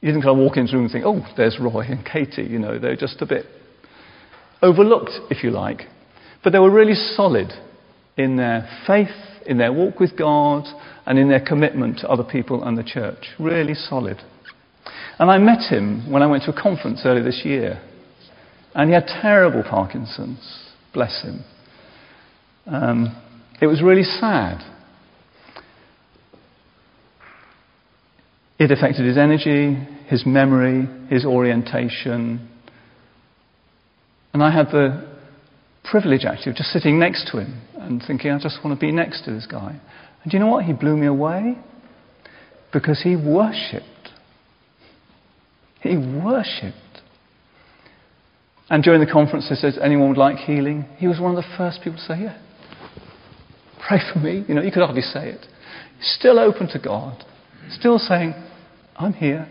you 0.00 0.08
didn't 0.08 0.22
kind 0.22 0.32
of 0.32 0.38
walk 0.38 0.56
into 0.56 0.72
the 0.72 0.76
room 0.76 0.84
and 0.84 0.92
think, 0.92 1.04
oh, 1.06 1.20
there's 1.36 1.58
Roy 1.60 1.84
and 1.88 2.04
Katie, 2.04 2.44
you 2.44 2.58
know, 2.58 2.78
they're 2.78 2.96
just 2.96 3.20
a 3.22 3.26
bit 3.26 3.46
overlooked, 4.64 5.12
if 5.30 5.44
you 5.44 5.50
like. 5.50 5.82
But 6.42 6.52
they 6.52 6.58
were 6.58 6.70
really 6.70 6.94
solid 6.94 7.52
in 8.16 8.36
their 8.36 8.68
faith, 8.86 9.14
in 9.46 9.58
their 9.58 9.72
walk 9.72 10.00
with 10.00 10.16
God, 10.16 10.64
and 11.06 11.18
in 11.18 11.28
their 11.28 11.44
commitment 11.44 11.98
to 11.98 12.08
other 12.08 12.24
people 12.24 12.64
and 12.64 12.76
the 12.76 12.82
church. 12.82 13.28
Really 13.38 13.74
solid. 13.74 14.18
And 15.18 15.30
I 15.30 15.38
met 15.38 15.70
him 15.70 16.10
when 16.10 16.22
I 16.22 16.26
went 16.26 16.44
to 16.44 16.50
a 16.50 16.60
conference 16.60 17.02
earlier 17.04 17.22
this 17.22 17.42
year. 17.44 17.80
And 18.74 18.88
he 18.88 18.94
had 18.94 19.06
terrible 19.06 19.62
Parkinson's. 19.62 20.72
Bless 20.92 21.22
him. 21.22 21.44
Um, 22.66 23.22
it 23.60 23.66
was 23.66 23.82
really 23.82 24.02
sad. 24.02 24.60
It 28.58 28.70
affected 28.70 29.06
his 29.06 29.18
energy, 29.18 29.74
his 30.06 30.24
memory, 30.24 30.88
his 31.10 31.24
orientation. 31.24 32.48
And 34.34 34.42
I 34.42 34.50
had 34.50 34.66
the 34.66 35.16
privilege, 35.82 36.26
actually, 36.26 36.50
of 36.50 36.56
just 36.56 36.70
sitting 36.70 36.98
next 36.98 37.30
to 37.30 37.38
him 37.38 37.62
and 37.76 38.02
thinking, 38.06 38.30
I 38.30 38.38
just 38.38 38.58
want 38.62 38.78
to 38.78 38.86
be 38.86 38.92
next 38.92 39.24
to 39.24 39.32
this 39.32 39.46
guy. 39.46 39.80
And 40.22 40.30
do 40.30 40.36
you 40.36 40.44
know 40.44 40.50
what? 40.50 40.64
He 40.66 40.74
blew 40.74 40.96
me 40.96 41.06
away 41.06 41.56
because 42.72 43.00
he 43.02 43.16
worshipped. 43.16 43.86
He 45.80 45.96
worshipped. 45.96 46.76
And 48.68 48.82
during 48.82 49.00
the 49.00 49.10
conference, 49.10 49.48
he 49.48 49.54
says, 49.54 49.78
anyone 49.80 50.08
would 50.08 50.18
like 50.18 50.36
healing? 50.36 50.86
He 50.98 51.06
was 51.06 51.18
one 51.20 51.34
of 51.34 51.42
the 51.42 51.48
first 51.56 51.80
people 51.82 51.98
to 51.98 52.04
say, 52.04 52.20
yeah, 52.22 52.38
Pray 53.86 53.98
for 54.12 54.18
me. 54.18 54.44
You 54.48 54.54
know, 54.54 54.62
you 54.62 54.72
could 54.72 54.82
hardly 54.82 55.02
say 55.02 55.28
it. 55.28 55.46
Still 56.00 56.38
open 56.38 56.68
to 56.68 56.78
God. 56.78 57.24
Still 57.70 57.98
saying, 57.98 58.34
I'm 58.96 59.12
here. 59.12 59.48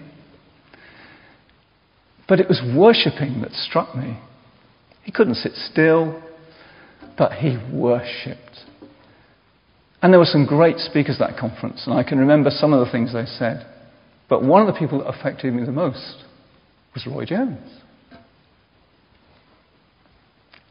But 2.28 2.40
it 2.40 2.48
was 2.48 2.62
worshipping 2.76 3.42
that 3.42 3.52
struck 3.52 3.96
me. 3.96 4.18
He 5.04 5.12
couldn't 5.12 5.36
sit 5.36 5.54
still, 5.54 6.22
but 7.18 7.34
he 7.34 7.58
worshipped. 7.72 8.66
And 10.02 10.12
there 10.12 10.20
were 10.20 10.26
some 10.26 10.46
great 10.46 10.80
speakers 10.80 11.22
at 11.22 11.30
that 11.30 11.40
conference, 11.40 11.84
and 11.86 11.96
I 11.96 12.04
can 12.04 12.20
remember 12.20 12.50
some 12.50 12.74
of 12.74 12.86
the 12.86 12.92
things 12.92 13.14
they 13.14 13.26
said. 13.26 13.66
But 14.30 14.44
one 14.44 14.68
of 14.68 14.74
the 14.74 14.78
people 14.78 15.00
that 15.00 15.08
affected 15.08 15.54
me 15.54 15.66
the 15.66 15.72
most 15.72 16.24
was 16.94 17.06
Roy 17.08 17.26
Jones. 17.26 17.60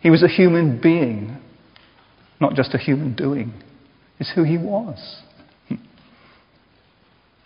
He 0.01 0.11
was 0.11 0.23
a 0.23 0.29
human 0.29 0.81
being 0.81 1.39
not 2.43 2.55
just 2.55 2.75
a 2.75 2.79
human 2.79 3.15
doing. 3.15 3.55
It's 4.19 4.33
who 4.35 4.43
he 4.43 4.59
was. 4.59 5.23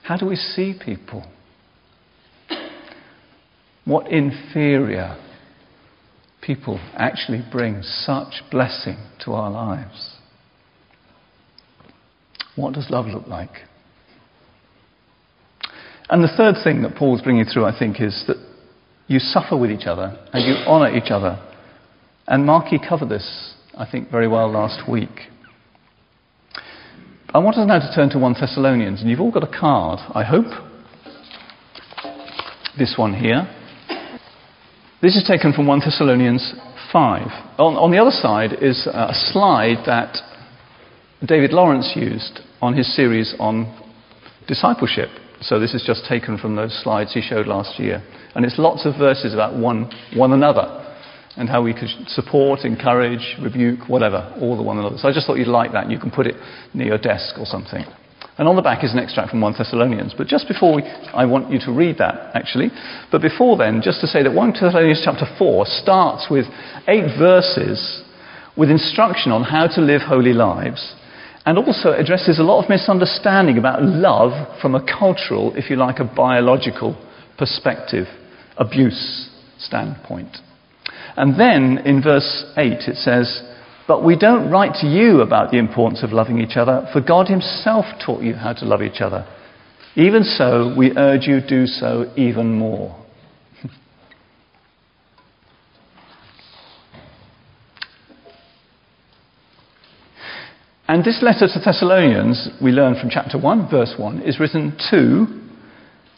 How 0.02 0.16
do 0.16 0.26
we 0.26 0.36
see 0.36 0.74
people? 0.82 1.24
What 3.84 4.10
inferior 4.10 5.16
people 6.46 6.80
actually 6.94 7.42
bring 7.50 7.82
such 7.82 8.42
blessing 8.50 8.96
to 9.24 9.32
our 9.32 9.50
lives? 9.50 10.16
What 12.54 12.72
does 12.74 12.88
love 12.88 13.06
look 13.06 13.26
like? 13.26 13.50
And 16.08 16.22
the 16.22 16.32
third 16.36 16.54
thing 16.62 16.82
that 16.82 16.94
Paul's 16.94 17.20
bringing 17.20 17.44
through, 17.44 17.64
I 17.64 17.76
think, 17.76 18.00
is 18.00 18.24
that 18.28 18.36
you 19.08 19.18
suffer 19.18 19.56
with 19.56 19.70
each 19.70 19.86
other 19.86 20.16
and 20.32 20.44
you 20.46 20.54
honour 20.64 20.96
each 20.96 21.10
other. 21.10 21.42
And 22.28 22.46
Marky 22.46 22.78
covered 22.78 23.08
this 23.08 23.54
I 23.76 23.86
think, 23.90 24.10
very 24.10 24.26
well 24.26 24.50
last 24.50 24.88
week. 24.88 25.28
I 27.28 27.38
want 27.38 27.58
us 27.58 27.68
now 27.68 27.78
to 27.78 27.94
turn 27.94 28.08
to 28.10 28.18
1 28.18 28.36
Thessalonians, 28.40 29.02
and 29.02 29.10
you've 29.10 29.20
all 29.20 29.30
got 29.30 29.44
a 29.44 29.60
card, 29.60 29.98
I 30.14 30.24
hope. 30.24 30.46
This 32.78 32.94
one 32.96 33.12
here. 33.12 33.46
This 35.02 35.14
is 35.14 35.24
taken 35.24 35.52
from 35.52 35.66
1 35.66 35.80
Thessalonians 35.80 36.54
5. 36.90 37.26
On, 37.58 37.76
on 37.76 37.90
the 37.90 37.98
other 37.98 38.10
side 38.10 38.54
is 38.62 38.86
a 38.86 39.12
slide 39.12 39.84
that 39.84 40.16
David 41.22 41.52
Lawrence 41.52 41.92
used 41.94 42.40
on 42.62 42.74
his 42.74 42.96
series 42.96 43.34
on 43.38 43.68
discipleship. 44.48 45.10
So 45.42 45.60
this 45.60 45.74
is 45.74 45.84
just 45.86 46.06
taken 46.08 46.38
from 46.38 46.56
those 46.56 46.72
slides 46.82 47.12
he 47.12 47.20
showed 47.20 47.46
last 47.46 47.78
year. 47.78 48.02
And 48.34 48.46
it's 48.46 48.58
lots 48.58 48.86
of 48.86 48.96
verses 48.96 49.34
about 49.34 49.54
one, 49.54 49.90
one 50.14 50.32
another 50.32 50.82
and 51.36 51.46
how 51.46 51.62
we 51.62 51.74
could 51.74 51.90
support, 52.06 52.60
encourage, 52.60 53.36
rebuke, 53.42 53.90
whatever, 53.90 54.34
all 54.40 54.56
the 54.56 54.62
one 54.62 54.78
another. 54.78 54.96
So 54.96 55.08
I 55.08 55.12
just 55.12 55.26
thought 55.26 55.36
you'd 55.36 55.48
like 55.48 55.72
that, 55.72 55.90
you 55.90 55.98
can 55.98 56.10
put 56.10 56.26
it 56.26 56.36
near 56.72 56.86
your 56.86 56.98
desk 56.98 57.36
or 57.38 57.44
something. 57.44 57.84
And 58.38 58.46
on 58.46 58.56
the 58.56 58.62
back 58.62 58.84
is 58.84 58.92
an 58.92 58.98
extract 58.98 59.30
from 59.30 59.40
1 59.40 59.54
Thessalonians. 59.56 60.14
But 60.16 60.26
just 60.26 60.46
before 60.46 60.74
we, 60.74 60.82
I 61.14 61.24
want 61.24 61.50
you 61.50 61.58
to 61.60 61.72
read 61.72 61.98
that, 61.98 62.32
actually. 62.34 62.70
But 63.10 63.22
before 63.22 63.56
then, 63.56 63.80
just 63.82 64.00
to 64.02 64.06
say 64.06 64.22
that 64.22 64.32
1 64.32 64.52
Thessalonians 64.52 65.00
chapter 65.02 65.26
4 65.38 65.64
starts 65.66 66.26
with 66.30 66.44
eight 66.86 67.16
verses 67.18 68.02
with 68.56 68.70
instruction 68.70 69.32
on 69.32 69.44
how 69.44 69.66
to 69.66 69.80
live 69.80 70.02
holy 70.02 70.32
lives, 70.32 70.94
and 71.44 71.58
also 71.58 71.92
addresses 71.92 72.38
a 72.38 72.42
lot 72.42 72.62
of 72.62 72.68
misunderstanding 72.68 73.58
about 73.58 73.82
love 73.82 74.32
from 74.60 74.74
a 74.74 74.84
cultural, 74.84 75.54
if 75.54 75.70
you 75.70 75.76
like, 75.76 75.98
a 75.98 76.04
biological 76.04 76.96
perspective, 77.38 78.06
abuse 78.56 79.30
standpoint. 79.58 80.38
And 81.16 81.38
then 81.38 81.78
in 81.86 82.02
verse 82.02 82.44
8 82.56 82.88
it 82.88 82.96
says, 82.96 83.42
But 83.86 84.04
we 84.04 84.16
don't 84.16 84.50
write 84.50 84.74
to 84.80 84.86
you 84.86 85.20
about 85.20 85.52
the 85.52 85.58
importance 85.58 86.02
of 86.02 86.12
loving 86.12 86.40
each 86.40 86.56
other, 86.56 86.88
for 86.92 87.00
God 87.00 87.28
Himself 87.28 87.84
taught 88.04 88.22
you 88.22 88.34
how 88.34 88.52
to 88.54 88.64
love 88.64 88.82
each 88.82 89.00
other. 89.00 89.24
Even 89.94 90.24
so, 90.24 90.74
we 90.76 90.90
urge 90.96 91.26
you 91.26 91.40
do 91.40 91.66
so 91.66 92.12
even 92.16 92.52
more. 92.52 92.96
and 100.88 101.04
this 101.04 101.22
letter 101.22 101.46
to 101.46 101.60
Thessalonians, 101.64 102.48
we 102.60 102.72
learn 102.72 102.98
from 103.00 103.08
chapter 103.08 103.38
1, 103.38 103.70
verse 103.70 103.94
1, 103.96 104.22
is 104.22 104.40
written 104.40 104.76
to 104.90 105.26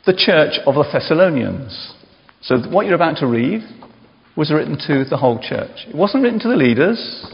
the 0.06 0.14
church 0.16 0.58
of 0.66 0.74
the 0.74 0.84
Thessalonians. 0.90 1.92
So, 2.40 2.58
what 2.70 2.86
you're 2.86 2.94
about 2.94 3.18
to 3.18 3.26
read 3.26 3.60
was 4.36 4.50
written 4.50 4.78
to 4.86 5.04
the 5.04 5.18
whole 5.18 5.38
church. 5.38 5.86
It 5.86 5.94
wasn't 5.94 6.22
written 6.22 6.40
to 6.40 6.48
the 6.48 6.56
leaders 6.56 7.26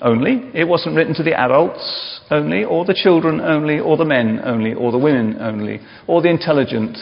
only, 0.00 0.50
it 0.54 0.66
wasn't 0.66 0.96
written 0.96 1.14
to 1.14 1.22
the 1.22 1.34
adults 1.34 2.20
only, 2.30 2.64
or 2.64 2.84
the 2.84 2.94
children 2.94 3.40
only, 3.40 3.78
or 3.78 3.96
the 3.96 4.04
men 4.04 4.40
only, 4.44 4.74
or 4.74 4.92
the 4.92 4.98
women 4.98 5.36
only, 5.40 5.80
or 6.06 6.22
the 6.22 6.30
intelligent, 6.30 6.96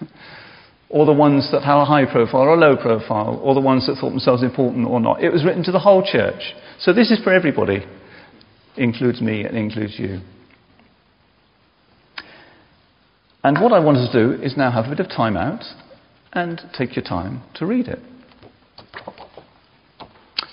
or 0.88 1.06
the 1.06 1.12
ones 1.12 1.50
that 1.52 1.62
had 1.62 1.80
a 1.80 1.84
high 1.84 2.04
profile 2.04 2.42
or 2.42 2.54
a 2.54 2.56
low 2.56 2.76
profile, 2.76 3.40
or 3.42 3.54
the 3.54 3.60
ones 3.60 3.86
that 3.86 3.96
thought 3.96 4.10
themselves 4.10 4.42
important 4.42 4.86
or 4.86 5.00
not. 5.00 5.22
It 5.22 5.30
was 5.30 5.44
written 5.44 5.64
to 5.64 5.72
the 5.72 5.78
whole 5.78 6.04
church. 6.04 6.54
So 6.78 6.92
this 6.92 7.10
is 7.10 7.22
for 7.22 7.32
everybody. 7.32 7.86
Includes 8.76 9.20
me 9.20 9.44
and 9.44 9.56
includes 9.56 9.98
you. 9.98 10.20
And 13.44 13.60
what 13.60 13.72
I 13.72 13.80
want 13.80 13.96
us 13.98 14.10
to 14.12 14.36
do 14.36 14.42
is 14.42 14.56
now 14.56 14.70
have 14.70 14.86
a 14.86 14.90
bit 14.90 15.00
of 15.00 15.08
time 15.08 15.36
out 15.36 15.64
and 16.32 16.60
take 16.76 16.96
your 16.96 17.04
time 17.04 17.42
to 17.56 17.66
read 17.66 17.88
it. 17.88 17.98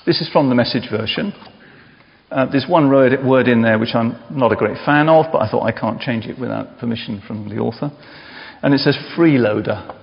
This 0.05 0.21
is 0.21 0.29
from 0.31 0.49
the 0.49 0.55
message 0.55 0.89
version. 0.89 1.33
Uh, 2.31 2.45
there's 2.51 2.67
one 2.69 2.89
word 2.91 3.47
in 3.47 3.61
there 3.63 3.79
which 3.79 3.95
I'm 3.95 4.15
not 4.29 4.51
a 4.51 4.55
great 4.55 4.77
fan 4.85 5.09
of, 5.09 5.25
but 5.31 5.39
I 5.39 5.49
thought 5.49 5.63
I 5.63 5.71
can't 5.71 5.99
change 5.99 6.25
it 6.25 6.39
without 6.39 6.77
permission 6.77 7.23
from 7.25 7.49
the 7.49 7.57
author. 7.57 7.91
And 8.61 8.73
it 8.73 8.79
says 8.79 8.97
freeloader. 9.17 9.95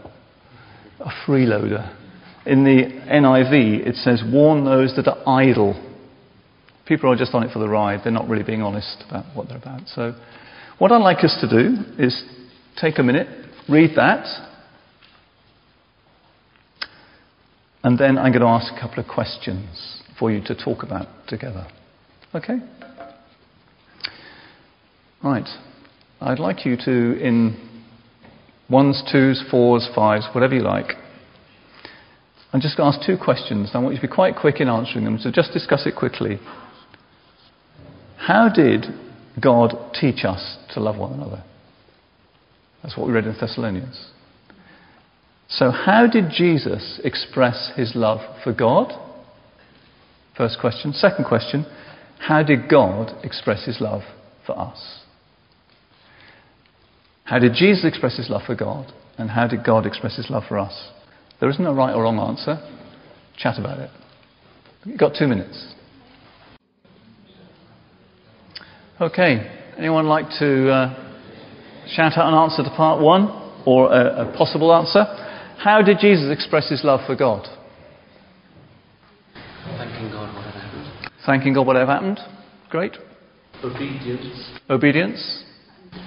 A 1.00 1.10
freeloader. 1.26 1.94
In 2.44 2.64
the 2.64 2.84
NIV, 3.08 3.86
it 3.86 3.94
says 3.96 4.22
warn 4.26 4.64
those 4.64 4.96
that 4.96 5.06
are 5.06 5.28
idle. 5.28 5.74
People 6.86 7.12
are 7.12 7.16
just 7.16 7.32
on 7.34 7.44
it 7.44 7.52
for 7.52 7.60
the 7.60 7.68
ride. 7.68 8.00
They're 8.02 8.12
not 8.12 8.28
really 8.28 8.44
being 8.44 8.62
honest 8.62 9.04
about 9.08 9.24
what 9.36 9.48
they're 9.48 9.58
about. 9.58 9.88
So, 9.88 10.14
what 10.78 10.90
I'd 10.92 11.02
like 11.02 11.24
us 11.24 11.36
to 11.40 11.48
do 11.48 11.76
is 11.98 12.24
take 12.80 12.98
a 12.98 13.02
minute, 13.02 13.28
read 13.68 13.90
that, 13.96 14.26
and 17.82 17.98
then 17.98 18.18
I'm 18.18 18.32
going 18.32 18.42
to 18.42 18.48
ask 18.48 18.72
a 18.72 18.80
couple 18.80 19.02
of 19.02 19.08
questions 19.08 20.02
for 20.18 20.30
you 20.30 20.42
to 20.44 20.54
talk 20.54 20.82
about 20.82 21.06
together. 21.28 21.66
Okay? 22.36 22.58
Right. 25.24 25.48
I'd 26.20 26.38
like 26.38 26.66
you 26.66 26.76
to, 26.84 27.18
in 27.18 27.56
ones, 28.68 29.02
twos, 29.10 29.42
fours, 29.50 29.88
fives, 29.94 30.26
whatever 30.34 30.54
you 30.54 30.60
like, 30.60 30.92
I'm 32.52 32.60
just 32.60 32.76
going 32.76 32.92
to 32.92 32.98
ask 32.98 33.06
two 33.06 33.16
questions. 33.16 33.70
I 33.72 33.78
want 33.78 33.94
you 33.94 34.00
to 34.00 34.06
be 34.06 34.12
quite 34.12 34.36
quick 34.36 34.60
in 34.60 34.68
answering 34.68 35.04
them, 35.04 35.18
so 35.18 35.30
just 35.30 35.52
discuss 35.52 35.86
it 35.86 35.96
quickly. 35.96 36.38
How 38.18 38.50
did 38.54 38.84
God 39.42 39.94
teach 39.98 40.24
us 40.24 40.58
to 40.74 40.80
love 40.80 40.98
one 40.98 41.14
another? 41.14 41.42
That's 42.82 42.96
what 42.98 43.06
we 43.06 43.14
read 43.14 43.24
in 43.24 43.34
Thessalonians. 43.38 44.10
So, 45.48 45.70
how 45.70 46.06
did 46.06 46.30
Jesus 46.30 47.00
express 47.02 47.72
his 47.76 47.92
love 47.94 48.20
for 48.44 48.52
God? 48.52 48.92
First 50.36 50.58
question. 50.60 50.92
Second 50.92 51.24
question 51.24 51.64
how 52.18 52.42
did 52.42 52.68
God 52.68 53.12
express 53.24 53.64
his 53.64 53.80
love 53.80 54.02
for 54.46 54.58
us? 54.58 55.00
How 57.24 57.38
did 57.38 57.54
Jesus 57.54 57.84
express 57.84 58.16
his 58.16 58.30
love 58.30 58.42
for 58.46 58.54
God? 58.54 58.92
And 59.18 59.30
how 59.30 59.46
did 59.46 59.64
God 59.64 59.86
express 59.86 60.16
his 60.16 60.30
love 60.30 60.44
for 60.48 60.58
us? 60.58 60.90
There 61.40 61.48
isn't 61.48 61.64
a 61.64 61.72
right 61.72 61.94
or 61.94 62.02
wrong 62.02 62.18
answer. 62.18 62.58
Chat 63.36 63.58
about 63.58 63.78
it. 63.78 63.90
You've 64.84 64.98
got 64.98 65.14
two 65.18 65.26
minutes. 65.26 65.74
Okay. 69.00 69.52
Anyone 69.76 70.06
like 70.06 70.26
to 70.38 70.70
uh, 70.70 71.16
shout 71.88 72.16
out 72.16 72.32
an 72.32 72.34
answer 72.34 72.62
to 72.62 72.70
part 72.70 73.02
one 73.02 73.28
or 73.66 73.92
a, 73.92 74.28
a 74.28 74.36
possible 74.36 74.72
answer? 74.72 75.04
How 75.58 75.82
did 75.82 75.98
Jesus 76.00 76.30
express 76.32 76.70
his 76.70 76.84
love 76.84 77.00
for 77.06 77.16
God? 77.16 77.46
Thanking 81.26 81.54
God 81.54 81.66
whatever 81.66 81.90
happened. 81.90 82.20
Great. 82.70 82.96
Obedience. 83.64 84.48
Obedience. 84.70 85.44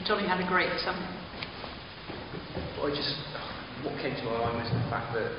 Johnny 0.06 0.26
had 0.26 0.40
a 0.40 0.48
great 0.48 0.70
summer. 0.80 1.06
I 2.80 2.90
just, 2.96 3.20
what 3.84 4.00
came 4.02 4.16
to 4.16 4.24
my 4.24 4.40
mind 4.40 4.64
was 4.64 4.72
the 4.72 4.90
fact 4.90 5.14
that, 5.14 5.30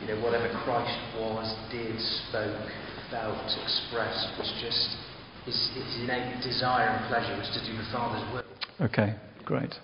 you 0.00 0.06
know, 0.08 0.20
whatever 0.22 0.52
Christ 0.64 0.92
was, 1.16 1.48
did, 1.72 1.98
spoke, 2.28 2.68
felt, 3.10 3.40
expressed 3.64 4.36
was 4.38 4.52
just 4.60 5.00
his, 5.46 5.56
his 5.74 6.02
innate 6.02 6.42
desire 6.42 6.88
and 6.88 7.08
pleasure 7.08 7.36
was 7.38 7.48
to 7.56 7.60
do 7.64 7.76
the 7.76 7.88
Father's 7.90 8.22
will. 8.34 8.86
Okay, 8.86 9.16
great. 9.44 9.74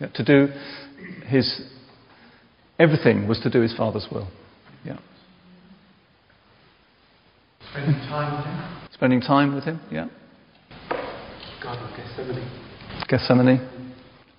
Yeah, 0.00 0.08
to 0.08 0.24
do 0.24 0.52
his, 1.26 1.62
everything 2.78 3.28
was 3.28 3.38
to 3.40 3.50
do 3.50 3.60
his 3.60 3.76
Father's 3.76 4.08
will. 4.10 4.28
Yeah. 4.84 4.98
Spending 7.70 7.94
time 8.08 8.36
with 8.36 8.46
him. 8.46 8.79
Spending 9.00 9.22
time 9.22 9.54
with 9.54 9.64
him, 9.64 9.80
yeah. 9.90 10.08
Garden 11.62 11.84
of 11.86 11.96
Gethsemane. 11.96 12.50
Gethsemane. 13.08 13.94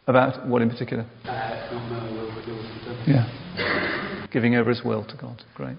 About 0.06 0.48
what 0.48 0.62
in 0.62 0.70
particular? 0.70 1.04
Uh, 1.26 1.68
not 1.72 1.90
my 1.90 2.12
will, 2.12 2.32
but 2.36 2.48
yours 2.48 2.68
be 2.68 2.86
done. 2.86 3.26
Yeah. 3.58 4.28
Giving 4.32 4.54
over 4.54 4.70
his 4.70 4.84
will 4.86 5.04
to 5.04 5.18
God. 5.20 5.42
Great. 5.56 5.78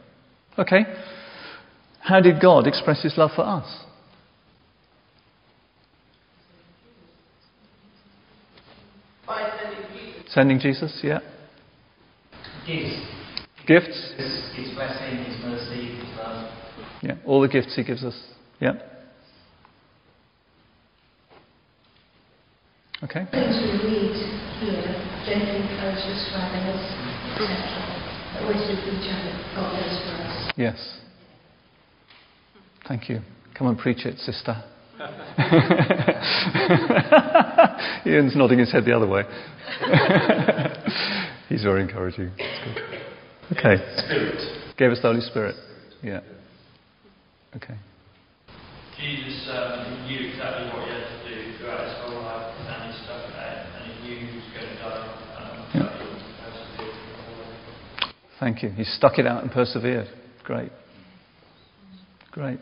Okay. 0.58 0.80
How 2.00 2.20
did 2.20 2.42
God 2.42 2.66
express 2.66 3.04
his 3.04 3.16
love 3.16 3.30
for 3.36 3.42
us? 3.42 3.84
By 9.24 9.48
sending 9.62 9.86
Jesus. 9.94 10.32
Sending 10.34 10.58
Jesus, 10.58 11.00
yeah. 11.04 11.20
Gifts. 12.66 13.06
Gifts? 13.64 14.12
Blessing, 14.74 15.18
his 15.18 15.40
mercy, 15.44 15.94
his 15.98 16.16
love. 16.16 16.52
Yeah. 17.00 17.14
All 17.24 17.40
the 17.40 17.48
gifts 17.48 17.76
he 17.76 17.84
gives 17.84 18.02
us. 18.02 18.20
Yeah. 18.62 18.78
Okay. 23.02 23.26
Things 23.32 23.56
we 23.58 23.72
read 23.82 24.14
here, 24.62 24.86
gently 25.26 25.66
encourage 25.66 26.06
us, 26.06 26.22
rather 26.32 26.62
us, 26.70 26.86
etc. 27.34 27.50
Always 28.38 28.62
with 28.68 28.86
each 28.86 29.10
other, 29.10 29.34
God 29.56 29.74
does 29.74 29.98
for 30.04 30.14
us. 30.14 30.54
Yes. 30.56 30.78
Thank 32.86 33.08
you. 33.08 33.22
Come 33.58 33.66
and 33.66 33.76
preach 33.76 34.06
it, 34.06 34.18
sister. 34.18 34.62
Ian's 38.06 38.36
nodding 38.36 38.60
his 38.60 38.70
head 38.70 38.84
the 38.84 38.94
other 38.94 39.08
way. 39.08 39.24
He's 41.48 41.64
very 41.64 41.82
encouraging. 41.82 42.30
Okay. 43.50 43.82
Spirit. 43.96 44.40
Gave 44.76 44.92
us 44.92 45.00
the 45.02 45.08
Holy 45.08 45.20
Spirit. 45.20 45.56
Yeah. 46.00 46.20
Okay. 47.56 47.74
Jesus 49.02 49.48
um, 49.50 50.06
knew 50.06 50.28
exactly 50.30 50.68
what 50.70 50.86
he 50.86 50.94
had 50.94 51.02
to 51.02 51.18
do 51.26 51.58
throughout 51.58 51.82
his 51.82 51.94
whole 51.98 52.22
life, 52.22 52.54
and 52.68 52.92
he 52.92 52.98
stuck 53.02 53.18
it 53.18 53.34
out, 53.34 53.66
and 53.74 53.92
he 53.92 54.08
knew 54.08 54.16
he 54.26 54.36
was 54.36 54.46
going 54.54 54.68
to 54.68 54.76
die. 54.78 55.06
Yeah. 55.74 55.90
Thank 58.38 58.62
you. 58.62 58.70
He 58.70 58.84
stuck 58.84 59.18
it 59.18 59.26
out 59.26 59.42
and 59.42 59.50
persevered. 59.50 60.06
Great. 60.44 60.70
Great. 62.30 62.60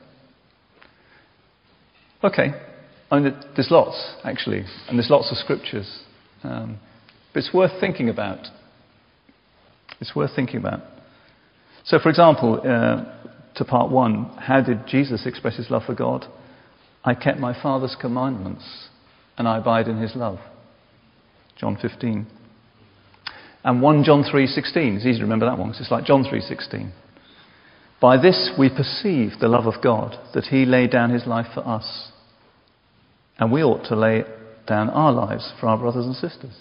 Okay. 2.24 2.52
I 3.10 3.18
mean, 3.18 3.34
there's 3.54 3.70
lots, 3.70 4.14
actually, 4.24 4.64
and 4.88 4.98
there's 4.98 5.10
lots 5.10 5.30
of 5.30 5.36
scriptures. 5.36 6.04
Um, 6.42 6.78
but 7.34 7.40
it's 7.40 7.52
worth 7.52 7.78
thinking 7.80 8.08
about. 8.08 8.46
It's 10.00 10.16
worth 10.16 10.30
thinking 10.34 10.56
about. 10.56 10.80
So, 11.84 11.98
for 11.98 12.08
example, 12.08 12.62
uh, 12.64 13.19
to 13.56 13.64
part 13.64 13.90
one, 13.90 14.24
how 14.38 14.60
did 14.60 14.86
Jesus 14.86 15.26
express 15.26 15.56
his 15.56 15.70
love 15.70 15.82
for 15.84 15.94
God? 15.94 16.26
I 17.04 17.14
kept 17.14 17.38
my 17.38 17.60
Father's 17.60 17.96
commandments, 18.00 18.88
and 19.38 19.48
I 19.48 19.58
abide 19.58 19.88
in 19.88 19.98
his 19.98 20.14
love. 20.14 20.38
John 21.56 21.76
15. 21.80 22.26
And 23.64 23.82
1 23.82 24.04
John 24.04 24.24
3:16. 24.24 24.96
It's 24.96 25.06
easy 25.06 25.18
to 25.18 25.24
remember 25.24 25.46
that 25.46 25.58
one 25.58 25.68
because 25.68 25.82
it's 25.82 25.90
like 25.90 26.04
John 26.04 26.24
3:16. 26.24 26.92
By 28.00 28.16
this 28.16 28.50
we 28.58 28.70
perceive 28.70 29.38
the 29.38 29.48
love 29.48 29.66
of 29.66 29.82
God, 29.82 30.18
that 30.32 30.46
he 30.46 30.64
laid 30.64 30.90
down 30.90 31.10
his 31.10 31.26
life 31.26 31.48
for 31.52 31.66
us. 31.66 32.12
And 33.38 33.52
we 33.52 33.62
ought 33.62 33.84
to 33.86 33.96
lay 33.96 34.24
down 34.66 34.88
our 34.90 35.12
lives 35.12 35.52
for 35.60 35.68
our 35.68 35.76
brothers 35.76 36.06
and 36.06 36.14
sisters. 36.14 36.60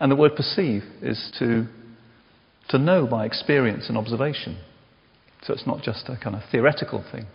And 0.00 0.10
the 0.10 0.16
word 0.16 0.34
perceive 0.34 0.84
is 1.00 1.30
to, 1.38 1.66
to 2.70 2.78
know 2.78 3.06
by 3.06 3.24
experience 3.24 3.88
and 3.88 3.96
observation. 3.96 4.56
So 5.42 5.52
it's 5.52 5.66
not 5.66 5.82
just 5.82 6.08
a 6.08 6.16
kind 6.22 6.36
of 6.36 6.42
theoretical 6.50 7.04
thing. 7.10 7.26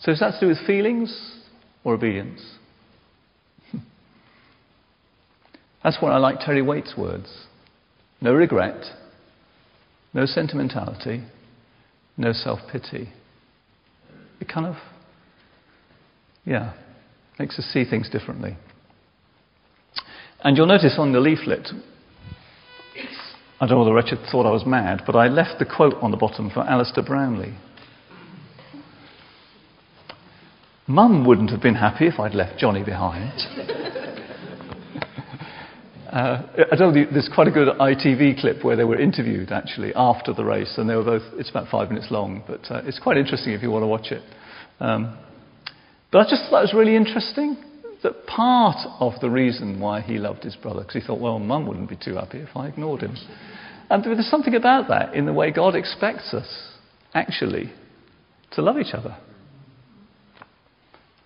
So 0.00 0.10
is 0.10 0.20
that 0.20 0.32
to 0.32 0.40
do 0.40 0.48
with 0.48 0.66
feelings 0.66 1.40
or 1.84 1.94
obedience? 1.94 2.42
That's 5.82 5.98
why 6.00 6.12
I 6.12 6.18
like 6.18 6.40
Terry 6.40 6.62
Waite's 6.62 6.94
words. 6.96 7.46
No 8.20 8.34
regret, 8.34 8.84
no 10.14 10.26
sentimentality, 10.26 11.22
no 12.16 12.32
self 12.32 12.60
pity. 12.70 13.10
It 14.40 14.48
kind 14.48 14.66
of, 14.66 14.76
yeah, 16.44 16.72
makes 17.38 17.58
us 17.58 17.64
see 17.72 17.84
things 17.84 18.08
differently. 18.08 18.56
And 20.40 20.56
you'll 20.56 20.66
notice 20.66 20.96
on 20.98 21.12
the 21.12 21.20
leaflet, 21.20 21.68
I 23.58 23.66
don't 23.66 23.78
know 23.78 23.84
whether 23.84 23.94
Richard 23.94 24.18
thought 24.30 24.44
I 24.44 24.50
was 24.50 24.66
mad, 24.66 25.02
but 25.06 25.16
I 25.16 25.28
left 25.28 25.58
the 25.58 25.64
quote 25.64 25.94
on 26.02 26.10
the 26.10 26.16
bottom 26.18 26.50
for 26.50 26.60
Alistair 26.60 27.02
Brownlee. 27.02 27.56
Mum 30.86 31.26
wouldn't 31.26 31.50
have 31.50 31.62
been 31.62 31.74
happy 31.74 32.06
if 32.06 32.20
I'd 32.20 32.34
left 32.34 32.58
Johnny 32.58 32.84
behind. 32.84 33.32
Uh, 36.06 36.66
I 36.72 36.76
don't 36.76 36.94
know, 36.94 37.04
there's 37.12 37.28
quite 37.34 37.46
a 37.46 37.50
good 37.50 37.68
ITV 37.68 38.40
clip 38.40 38.64
where 38.64 38.74
they 38.74 38.84
were 38.84 38.98
interviewed 38.98 39.52
actually 39.52 39.92
after 39.94 40.32
the 40.32 40.44
race, 40.44 40.72
and 40.78 40.88
they 40.88 40.94
were 40.94 41.04
both, 41.04 41.22
it's 41.34 41.50
about 41.50 41.68
five 41.68 41.90
minutes 41.90 42.06
long, 42.10 42.42
but 42.46 42.60
uh, 42.70 42.80
it's 42.84 42.98
quite 42.98 43.18
interesting 43.18 43.52
if 43.52 43.60
you 43.60 43.70
want 43.70 43.82
to 43.82 43.86
watch 43.86 44.12
it. 44.12 44.22
Um, 44.80 45.18
but 46.10 46.20
I 46.20 46.30
just 46.30 46.48
thought 46.48 46.60
it 46.60 46.72
was 46.72 46.74
really 46.74 46.96
interesting. 46.96 47.58
That 48.02 48.26
part 48.26 48.76
of 49.00 49.14
the 49.20 49.30
reason 49.30 49.80
why 49.80 50.00
he 50.00 50.18
loved 50.18 50.42
his 50.42 50.56
brother, 50.56 50.80
because 50.80 50.94
he 50.94 51.06
thought, 51.06 51.20
well, 51.20 51.38
mum 51.38 51.66
wouldn't 51.66 51.88
be 51.88 51.96
too 51.96 52.14
happy 52.14 52.38
if 52.38 52.56
I 52.56 52.68
ignored 52.68 53.02
him. 53.02 53.16
And 53.88 54.04
there's 54.04 54.30
something 54.30 54.54
about 54.54 54.88
that 54.88 55.14
in 55.14 55.26
the 55.26 55.32
way 55.32 55.50
God 55.50 55.74
expects 55.76 56.34
us, 56.34 56.48
actually, 57.14 57.72
to 58.52 58.62
love 58.62 58.78
each 58.78 58.94
other. 58.94 59.16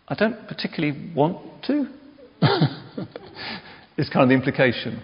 I 0.08 0.14
don't 0.14 0.46
particularly 0.48 1.12
want 1.14 1.38
to, 1.66 1.86
is 3.96 4.08
kind 4.10 4.24
of 4.24 4.28
the 4.28 4.34
implication. 4.34 5.02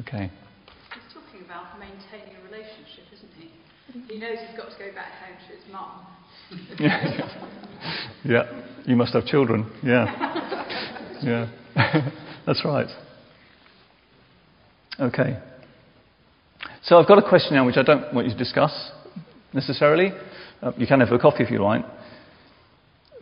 Okay. 0.00 0.30
He's 0.94 1.14
talking 1.14 1.44
about 1.44 1.78
maintaining 1.78 2.36
a 2.36 2.44
relationship, 2.44 3.04
isn't 3.14 3.30
he? 3.38 4.14
He 4.14 4.20
knows 4.20 4.38
he's 4.46 4.56
got 4.56 4.70
to 4.70 4.78
go 4.78 4.92
back 4.94 5.12
home 5.20 5.36
to 5.48 5.54
his 5.56 5.64
mum. 5.72 6.06
yeah. 8.24 8.62
you 8.84 8.96
must 8.96 9.14
have 9.14 9.24
children. 9.26 9.70
Yeah. 9.82 10.06
yeah. 11.22 12.10
That's 12.46 12.64
right. 12.64 12.88
Okay. 15.00 15.38
So 16.82 16.98
I've 16.98 17.08
got 17.08 17.18
a 17.18 17.28
question 17.28 17.54
now 17.54 17.64
which 17.66 17.76
I 17.76 17.82
don't 17.82 18.12
want 18.12 18.26
you 18.26 18.32
to 18.32 18.38
discuss 18.38 18.90
necessarily. 19.52 20.12
Uh, 20.60 20.72
you 20.76 20.86
can 20.86 21.00
have 21.00 21.12
a 21.12 21.18
coffee 21.18 21.44
if 21.44 21.50
you 21.50 21.62
like. 21.62 21.84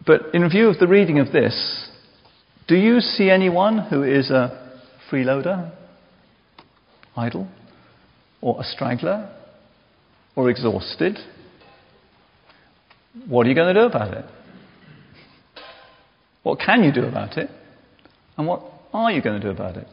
But 0.06 0.34
in 0.34 0.48
view 0.48 0.68
of 0.68 0.78
the 0.78 0.86
reading 0.86 1.18
of 1.18 1.32
this, 1.32 1.88
do 2.66 2.76
you 2.76 3.00
see 3.00 3.30
anyone 3.30 3.78
who 3.78 4.02
is 4.02 4.30
a 4.30 4.80
freeloader, 5.10 5.72
idle, 7.16 7.48
or 8.40 8.60
a 8.60 8.64
straggler, 8.64 9.30
or 10.36 10.48
exhausted? 10.48 11.18
What 13.26 13.46
are 13.46 13.48
you 13.48 13.54
going 13.54 13.74
to 13.74 13.80
do 13.80 13.86
about 13.86 14.14
it? 14.14 14.24
What 16.42 16.58
can 16.58 16.82
you 16.82 16.92
do 16.92 17.04
about 17.04 17.36
it? 17.36 17.50
And 18.36 18.46
what 18.46 18.62
are 18.92 19.12
you 19.12 19.22
going 19.22 19.40
to 19.40 19.46
do 19.46 19.52
about 19.52 19.76
it? 19.76 19.86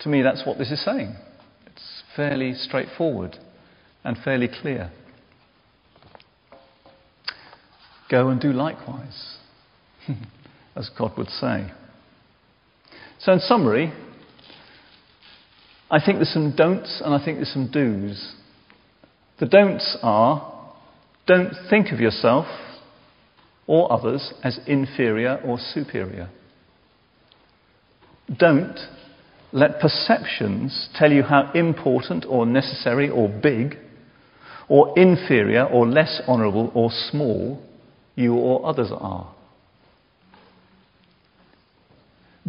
To 0.00 0.08
me, 0.08 0.22
that's 0.22 0.44
what 0.44 0.58
this 0.58 0.70
is 0.70 0.84
saying. 0.84 1.14
It's 1.66 2.02
fairly 2.16 2.54
straightforward 2.54 3.38
and 4.02 4.16
fairly 4.18 4.48
clear. 4.48 4.90
Go 8.10 8.28
and 8.28 8.40
do 8.40 8.52
likewise, 8.52 9.38
as 10.76 10.90
God 10.96 11.16
would 11.16 11.28
say. 11.28 11.72
So, 13.20 13.32
in 13.32 13.40
summary, 13.40 13.92
I 15.90 16.04
think 16.04 16.18
there's 16.18 16.32
some 16.32 16.54
don'ts 16.54 17.00
and 17.04 17.14
I 17.14 17.24
think 17.24 17.38
there's 17.38 17.52
some 17.52 17.70
do's. 17.72 18.34
The 19.40 19.46
don'ts 19.46 19.96
are 20.02 20.52
don't 21.26 21.54
think 21.70 21.92
of 21.92 22.00
yourself 22.00 22.46
or 23.66 23.90
others 23.92 24.32
as 24.42 24.58
inferior 24.66 25.40
or 25.44 25.58
superior. 25.58 26.28
Don't 28.38 28.78
let 29.52 29.80
perceptions 29.80 30.88
tell 30.94 31.12
you 31.12 31.22
how 31.22 31.50
important 31.52 32.24
or 32.28 32.44
necessary 32.44 33.08
or 33.08 33.28
big 33.28 33.76
or 34.68 34.98
inferior 34.98 35.64
or 35.64 35.86
less 35.86 36.20
honourable 36.26 36.72
or 36.74 36.90
small 37.10 37.62
you 38.16 38.34
or 38.34 38.66
others 38.66 38.90
are. 38.92 39.34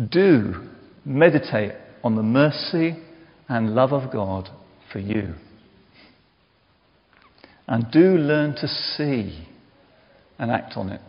Do 0.10 0.68
meditate 1.06 1.74
on 2.04 2.16
the 2.16 2.24
mercy 2.24 2.98
and 3.48 3.76
love 3.76 3.94
of 3.94 4.12
God 4.12 4.50
for 4.92 5.00
you. 5.00 5.36
And 7.68 7.92
do 7.92 8.18
learn 8.18 8.56
to 8.56 8.68
see 8.68 9.48
and 10.38 10.52
act 10.52 10.74
on 10.76 10.90
it. 10.90 11.02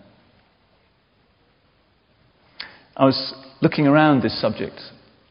I 2.97 3.05
was 3.05 3.35
looking 3.61 3.87
around 3.87 4.23
this 4.23 4.41
subject 4.41 4.81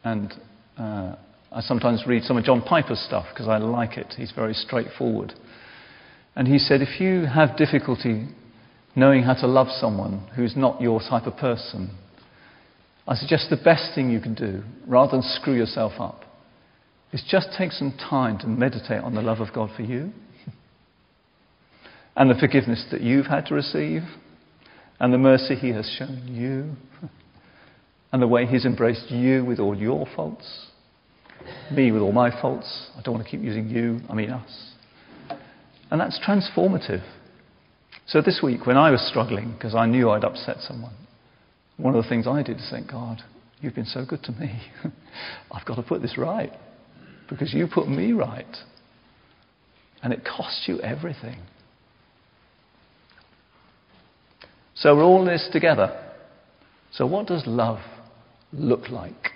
and 0.04 0.32
uh, 0.78 1.16
I 1.50 1.60
sometimes 1.60 2.04
read 2.06 2.22
some 2.22 2.36
of 2.36 2.44
John 2.44 2.62
Piper's 2.62 3.00
stuff 3.00 3.26
because 3.32 3.48
I 3.48 3.58
like 3.58 3.96
it. 3.96 4.14
He's 4.16 4.32
very 4.32 4.54
straightforward. 4.54 5.32
And 6.36 6.46
he 6.46 6.58
said, 6.58 6.82
if 6.82 7.00
you 7.00 7.26
have 7.26 7.56
difficulty 7.56 8.28
knowing 8.94 9.22
how 9.22 9.34
to 9.34 9.46
love 9.46 9.68
someone 9.68 10.28
who's 10.36 10.56
not 10.56 10.80
your 10.80 11.00
type 11.00 11.26
of 11.26 11.36
person, 11.36 11.90
I 13.08 13.14
suggest 13.14 13.50
the 13.50 13.56
best 13.56 13.94
thing 13.94 14.10
you 14.10 14.20
can 14.20 14.34
do, 14.34 14.62
rather 14.86 15.12
than 15.12 15.22
screw 15.22 15.54
yourself 15.54 15.92
up, 15.98 16.24
is 17.12 17.24
just 17.28 17.48
take 17.56 17.72
some 17.72 17.92
time 17.92 18.38
to 18.38 18.46
meditate 18.46 19.02
on 19.02 19.14
the 19.14 19.22
love 19.22 19.40
of 19.40 19.52
God 19.54 19.70
for 19.76 19.82
you 19.82 20.12
and 22.16 22.30
the 22.30 22.34
forgiveness 22.34 22.84
that 22.90 23.02
you've 23.02 23.26
had 23.26 23.46
to 23.46 23.54
receive, 23.54 24.02
and 24.98 25.12
the 25.12 25.18
mercy 25.18 25.54
He 25.54 25.68
has 25.70 25.88
shown 25.98 26.26
you, 26.28 26.74
and 28.12 28.22
the 28.22 28.26
way 28.26 28.46
He's 28.46 28.64
embraced 28.64 29.10
you 29.10 29.44
with 29.44 29.58
all 29.58 29.76
your 29.76 30.06
faults, 30.16 30.66
me 31.70 31.92
with 31.92 32.02
all 32.02 32.12
my 32.12 32.30
faults. 32.40 32.88
I 32.96 33.02
don't 33.02 33.14
want 33.14 33.26
to 33.26 33.30
keep 33.30 33.42
using 33.42 33.68
you, 33.68 34.00
I 34.08 34.14
mean 34.14 34.30
us. 34.30 34.72
And 35.90 36.00
that's 36.00 36.18
transformative. 36.26 37.04
So 38.06 38.22
this 38.22 38.40
week, 38.42 38.66
when 38.66 38.76
I 38.76 38.90
was 38.90 39.06
struggling 39.08 39.52
because 39.52 39.74
I 39.74 39.86
knew 39.86 40.10
I'd 40.10 40.24
upset 40.24 40.58
someone, 40.60 40.94
one 41.76 41.94
of 41.94 42.02
the 42.02 42.08
things 42.08 42.26
I 42.26 42.42
did 42.42 42.56
is 42.56 42.68
thank 42.70 42.90
God, 42.90 43.18
you've 43.60 43.74
been 43.74 43.84
so 43.84 44.04
good 44.08 44.22
to 44.24 44.32
me. 44.32 44.60
I've 45.52 45.66
got 45.66 45.74
to 45.74 45.82
put 45.82 46.02
this 46.02 46.16
right 46.16 46.52
because 47.28 47.52
you 47.52 47.66
put 47.72 47.88
me 47.88 48.12
right. 48.12 48.56
And 50.02 50.12
it 50.12 50.24
cost 50.24 50.62
you 50.66 50.80
everything. 50.80 51.38
So 54.76 54.94
we're 54.94 55.04
all 55.04 55.22
in 55.22 55.26
this 55.26 55.48
together. 55.52 55.98
So, 56.92 57.06
what 57.06 57.26
does 57.26 57.42
love 57.46 57.78
look 58.52 58.90
like? 58.90 59.30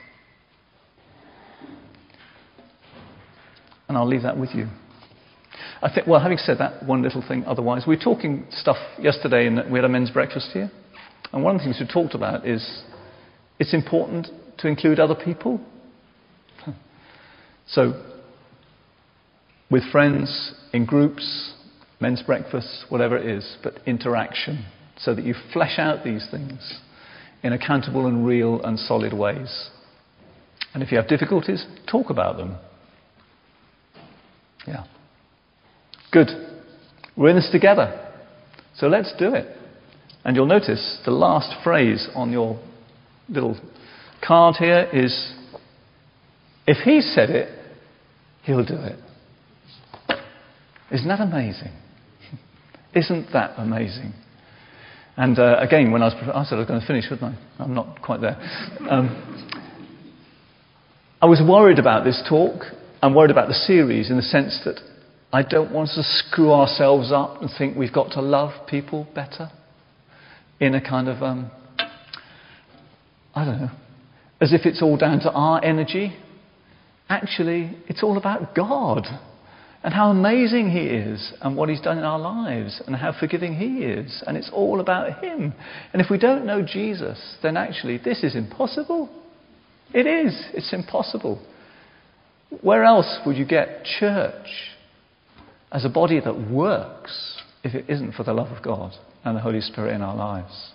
And 3.88 3.96
I'll 3.96 4.06
leave 4.06 4.22
that 4.22 4.38
with 4.38 4.50
you. 4.54 4.68
I 5.82 5.92
think, 5.92 6.06
well, 6.06 6.20
having 6.20 6.36
said 6.36 6.58
that, 6.58 6.84
one 6.84 7.02
little 7.02 7.24
thing 7.26 7.44
otherwise, 7.44 7.84
we 7.86 7.96
were 7.96 8.02
talking 8.02 8.46
stuff 8.50 8.76
yesterday, 9.00 9.46
and 9.46 9.72
we 9.72 9.78
had 9.78 9.84
a 9.84 9.88
men's 9.88 10.10
breakfast 10.10 10.50
here. 10.52 10.70
And 11.32 11.42
one 11.42 11.54
of 11.54 11.60
the 11.60 11.64
things 11.64 11.78
we 11.80 11.86
talked 11.90 12.14
about 12.14 12.46
is 12.46 12.82
it's 13.58 13.72
important 13.72 14.28
to 14.58 14.68
include 14.68 15.00
other 15.00 15.16
people. 15.16 15.60
So, 17.66 18.04
with 19.70 19.84
friends, 19.92 20.54
in 20.72 20.84
groups, 20.86 21.54
men's 22.00 22.20
breakfasts, 22.20 22.84
whatever 22.88 23.16
it 23.16 23.24
is, 23.26 23.56
but 23.62 23.74
interaction 23.86 24.66
so 25.02 25.14
that 25.14 25.24
you 25.24 25.34
flesh 25.52 25.78
out 25.78 26.04
these 26.04 26.26
things 26.30 26.80
in 27.42 27.52
accountable 27.52 28.06
and 28.06 28.26
real 28.26 28.62
and 28.62 28.78
solid 28.78 29.12
ways. 29.12 29.70
And 30.74 30.82
if 30.82 30.92
you 30.92 30.98
have 30.98 31.08
difficulties, 31.08 31.64
talk 31.90 32.10
about 32.10 32.36
them. 32.36 32.56
Yeah. 34.66 34.84
Good. 36.12 36.28
We're 37.16 37.30
in 37.30 37.36
this 37.36 37.50
together. 37.50 38.08
So 38.76 38.86
let's 38.86 39.12
do 39.18 39.34
it. 39.34 39.56
And 40.24 40.36
you'll 40.36 40.46
notice 40.46 41.00
the 41.04 41.10
last 41.10 41.62
phrase 41.64 42.08
on 42.14 42.30
your 42.30 42.60
little 43.28 43.58
card 44.26 44.56
here 44.56 44.88
is 44.92 45.34
if 46.66 46.78
he 46.84 47.00
said 47.00 47.30
it, 47.30 47.48
he'll 48.42 48.64
do 48.64 48.76
it. 48.76 48.98
Isn't 50.92 51.08
that 51.08 51.20
amazing? 51.20 51.72
Isn't 52.94 53.32
that 53.32 53.54
amazing? 53.56 54.12
And 55.16 55.38
uh, 55.38 55.56
again, 55.58 55.90
when 55.92 56.02
I 56.02 56.06
was, 56.06 56.14
I 56.14 56.44
said 56.44 56.56
I 56.56 56.58
was 56.58 56.68
going 56.68 56.80
to 56.80 56.86
finish, 56.86 57.04
wouldn't 57.10 57.34
I? 57.34 57.62
I'm 57.62 57.74
not 57.74 58.00
quite 58.02 58.20
there. 58.20 58.36
Um, 58.88 59.56
I 61.20 61.26
was 61.26 61.42
worried 61.46 61.78
about 61.78 62.04
this 62.04 62.22
talk. 62.28 62.62
I'm 63.02 63.14
worried 63.14 63.30
about 63.30 63.48
the 63.48 63.54
series 63.54 64.10
in 64.10 64.16
the 64.16 64.22
sense 64.22 64.60
that 64.64 64.80
I 65.32 65.42
don't 65.42 65.72
want 65.72 65.90
us 65.90 65.94
to 65.96 66.02
screw 66.02 66.52
ourselves 66.52 67.12
up 67.12 67.40
and 67.42 67.50
think 67.56 67.76
we've 67.76 67.92
got 67.92 68.12
to 68.12 68.22
love 68.22 68.66
people 68.66 69.06
better 69.14 69.50
in 70.58 70.74
a 70.74 70.80
kind 70.80 71.08
of, 71.08 71.22
um, 71.22 71.50
I 73.34 73.44
don't 73.44 73.60
know, 73.60 73.70
as 74.40 74.52
if 74.52 74.64
it's 74.64 74.82
all 74.82 74.96
down 74.96 75.20
to 75.20 75.30
our 75.30 75.62
energy. 75.64 76.16
Actually, 77.08 77.76
it's 77.88 78.02
all 78.02 78.16
about 78.16 78.54
God 78.54 79.06
and 79.82 79.94
how 79.94 80.10
amazing 80.10 80.70
He 80.70 80.80
is 80.80 81.32
and 81.40 81.56
what 81.56 81.68
He's 81.68 81.80
done 81.80 81.98
in 81.98 82.04
our 82.04 82.18
lives 82.18 82.82
and 82.86 82.94
how 82.94 83.12
forgiving 83.18 83.54
He 83.54 83.84
is. 83.84 84.22
And 84.26 84.36
it's 84.36 84.50
all 84.52 84.80
about 84.80 85.22
Him. 85.22 85.54
And 85.92 86.02
if 86.02 86.10
we 86.10 86.18
don't 86.18 86.44
know 86.44 86.62
Jesus, 86.62 87.36
then 87.42 87.56
actually 87.56 87.98
this 87.98 88.22
is 88.22 88.36
impossible. 88.36 89.08
It 89.92 90.06
is. 90.06 90.48
It's 90.52 90.72
impossible. 90.72 91.44
Where 92.62 92.84
else 92.84 93.20
would 93.24 93.36
you 93.36 93.46
get 93.46 93.84
church 93.84 94.48
as 95.72 95.84
a 95.84 95.88
body 95.88 96.20
that 96.20 96.50
works 96.50 97.40
if 97.62 97.74
it 97.74 97.88
isn't 97.88 98.12
for 98.12 98.24
the 98.24 98.32
love 98.32 98.50
of 98.50 98.62
God 98.62 98.92
and 99.24 99.36
the 99.36 99.40
Holy 99.40 99.60
Spirit 99.60 99.94
in 99.94 100.02
our 100.02 100.16
lives? 100.16 100.72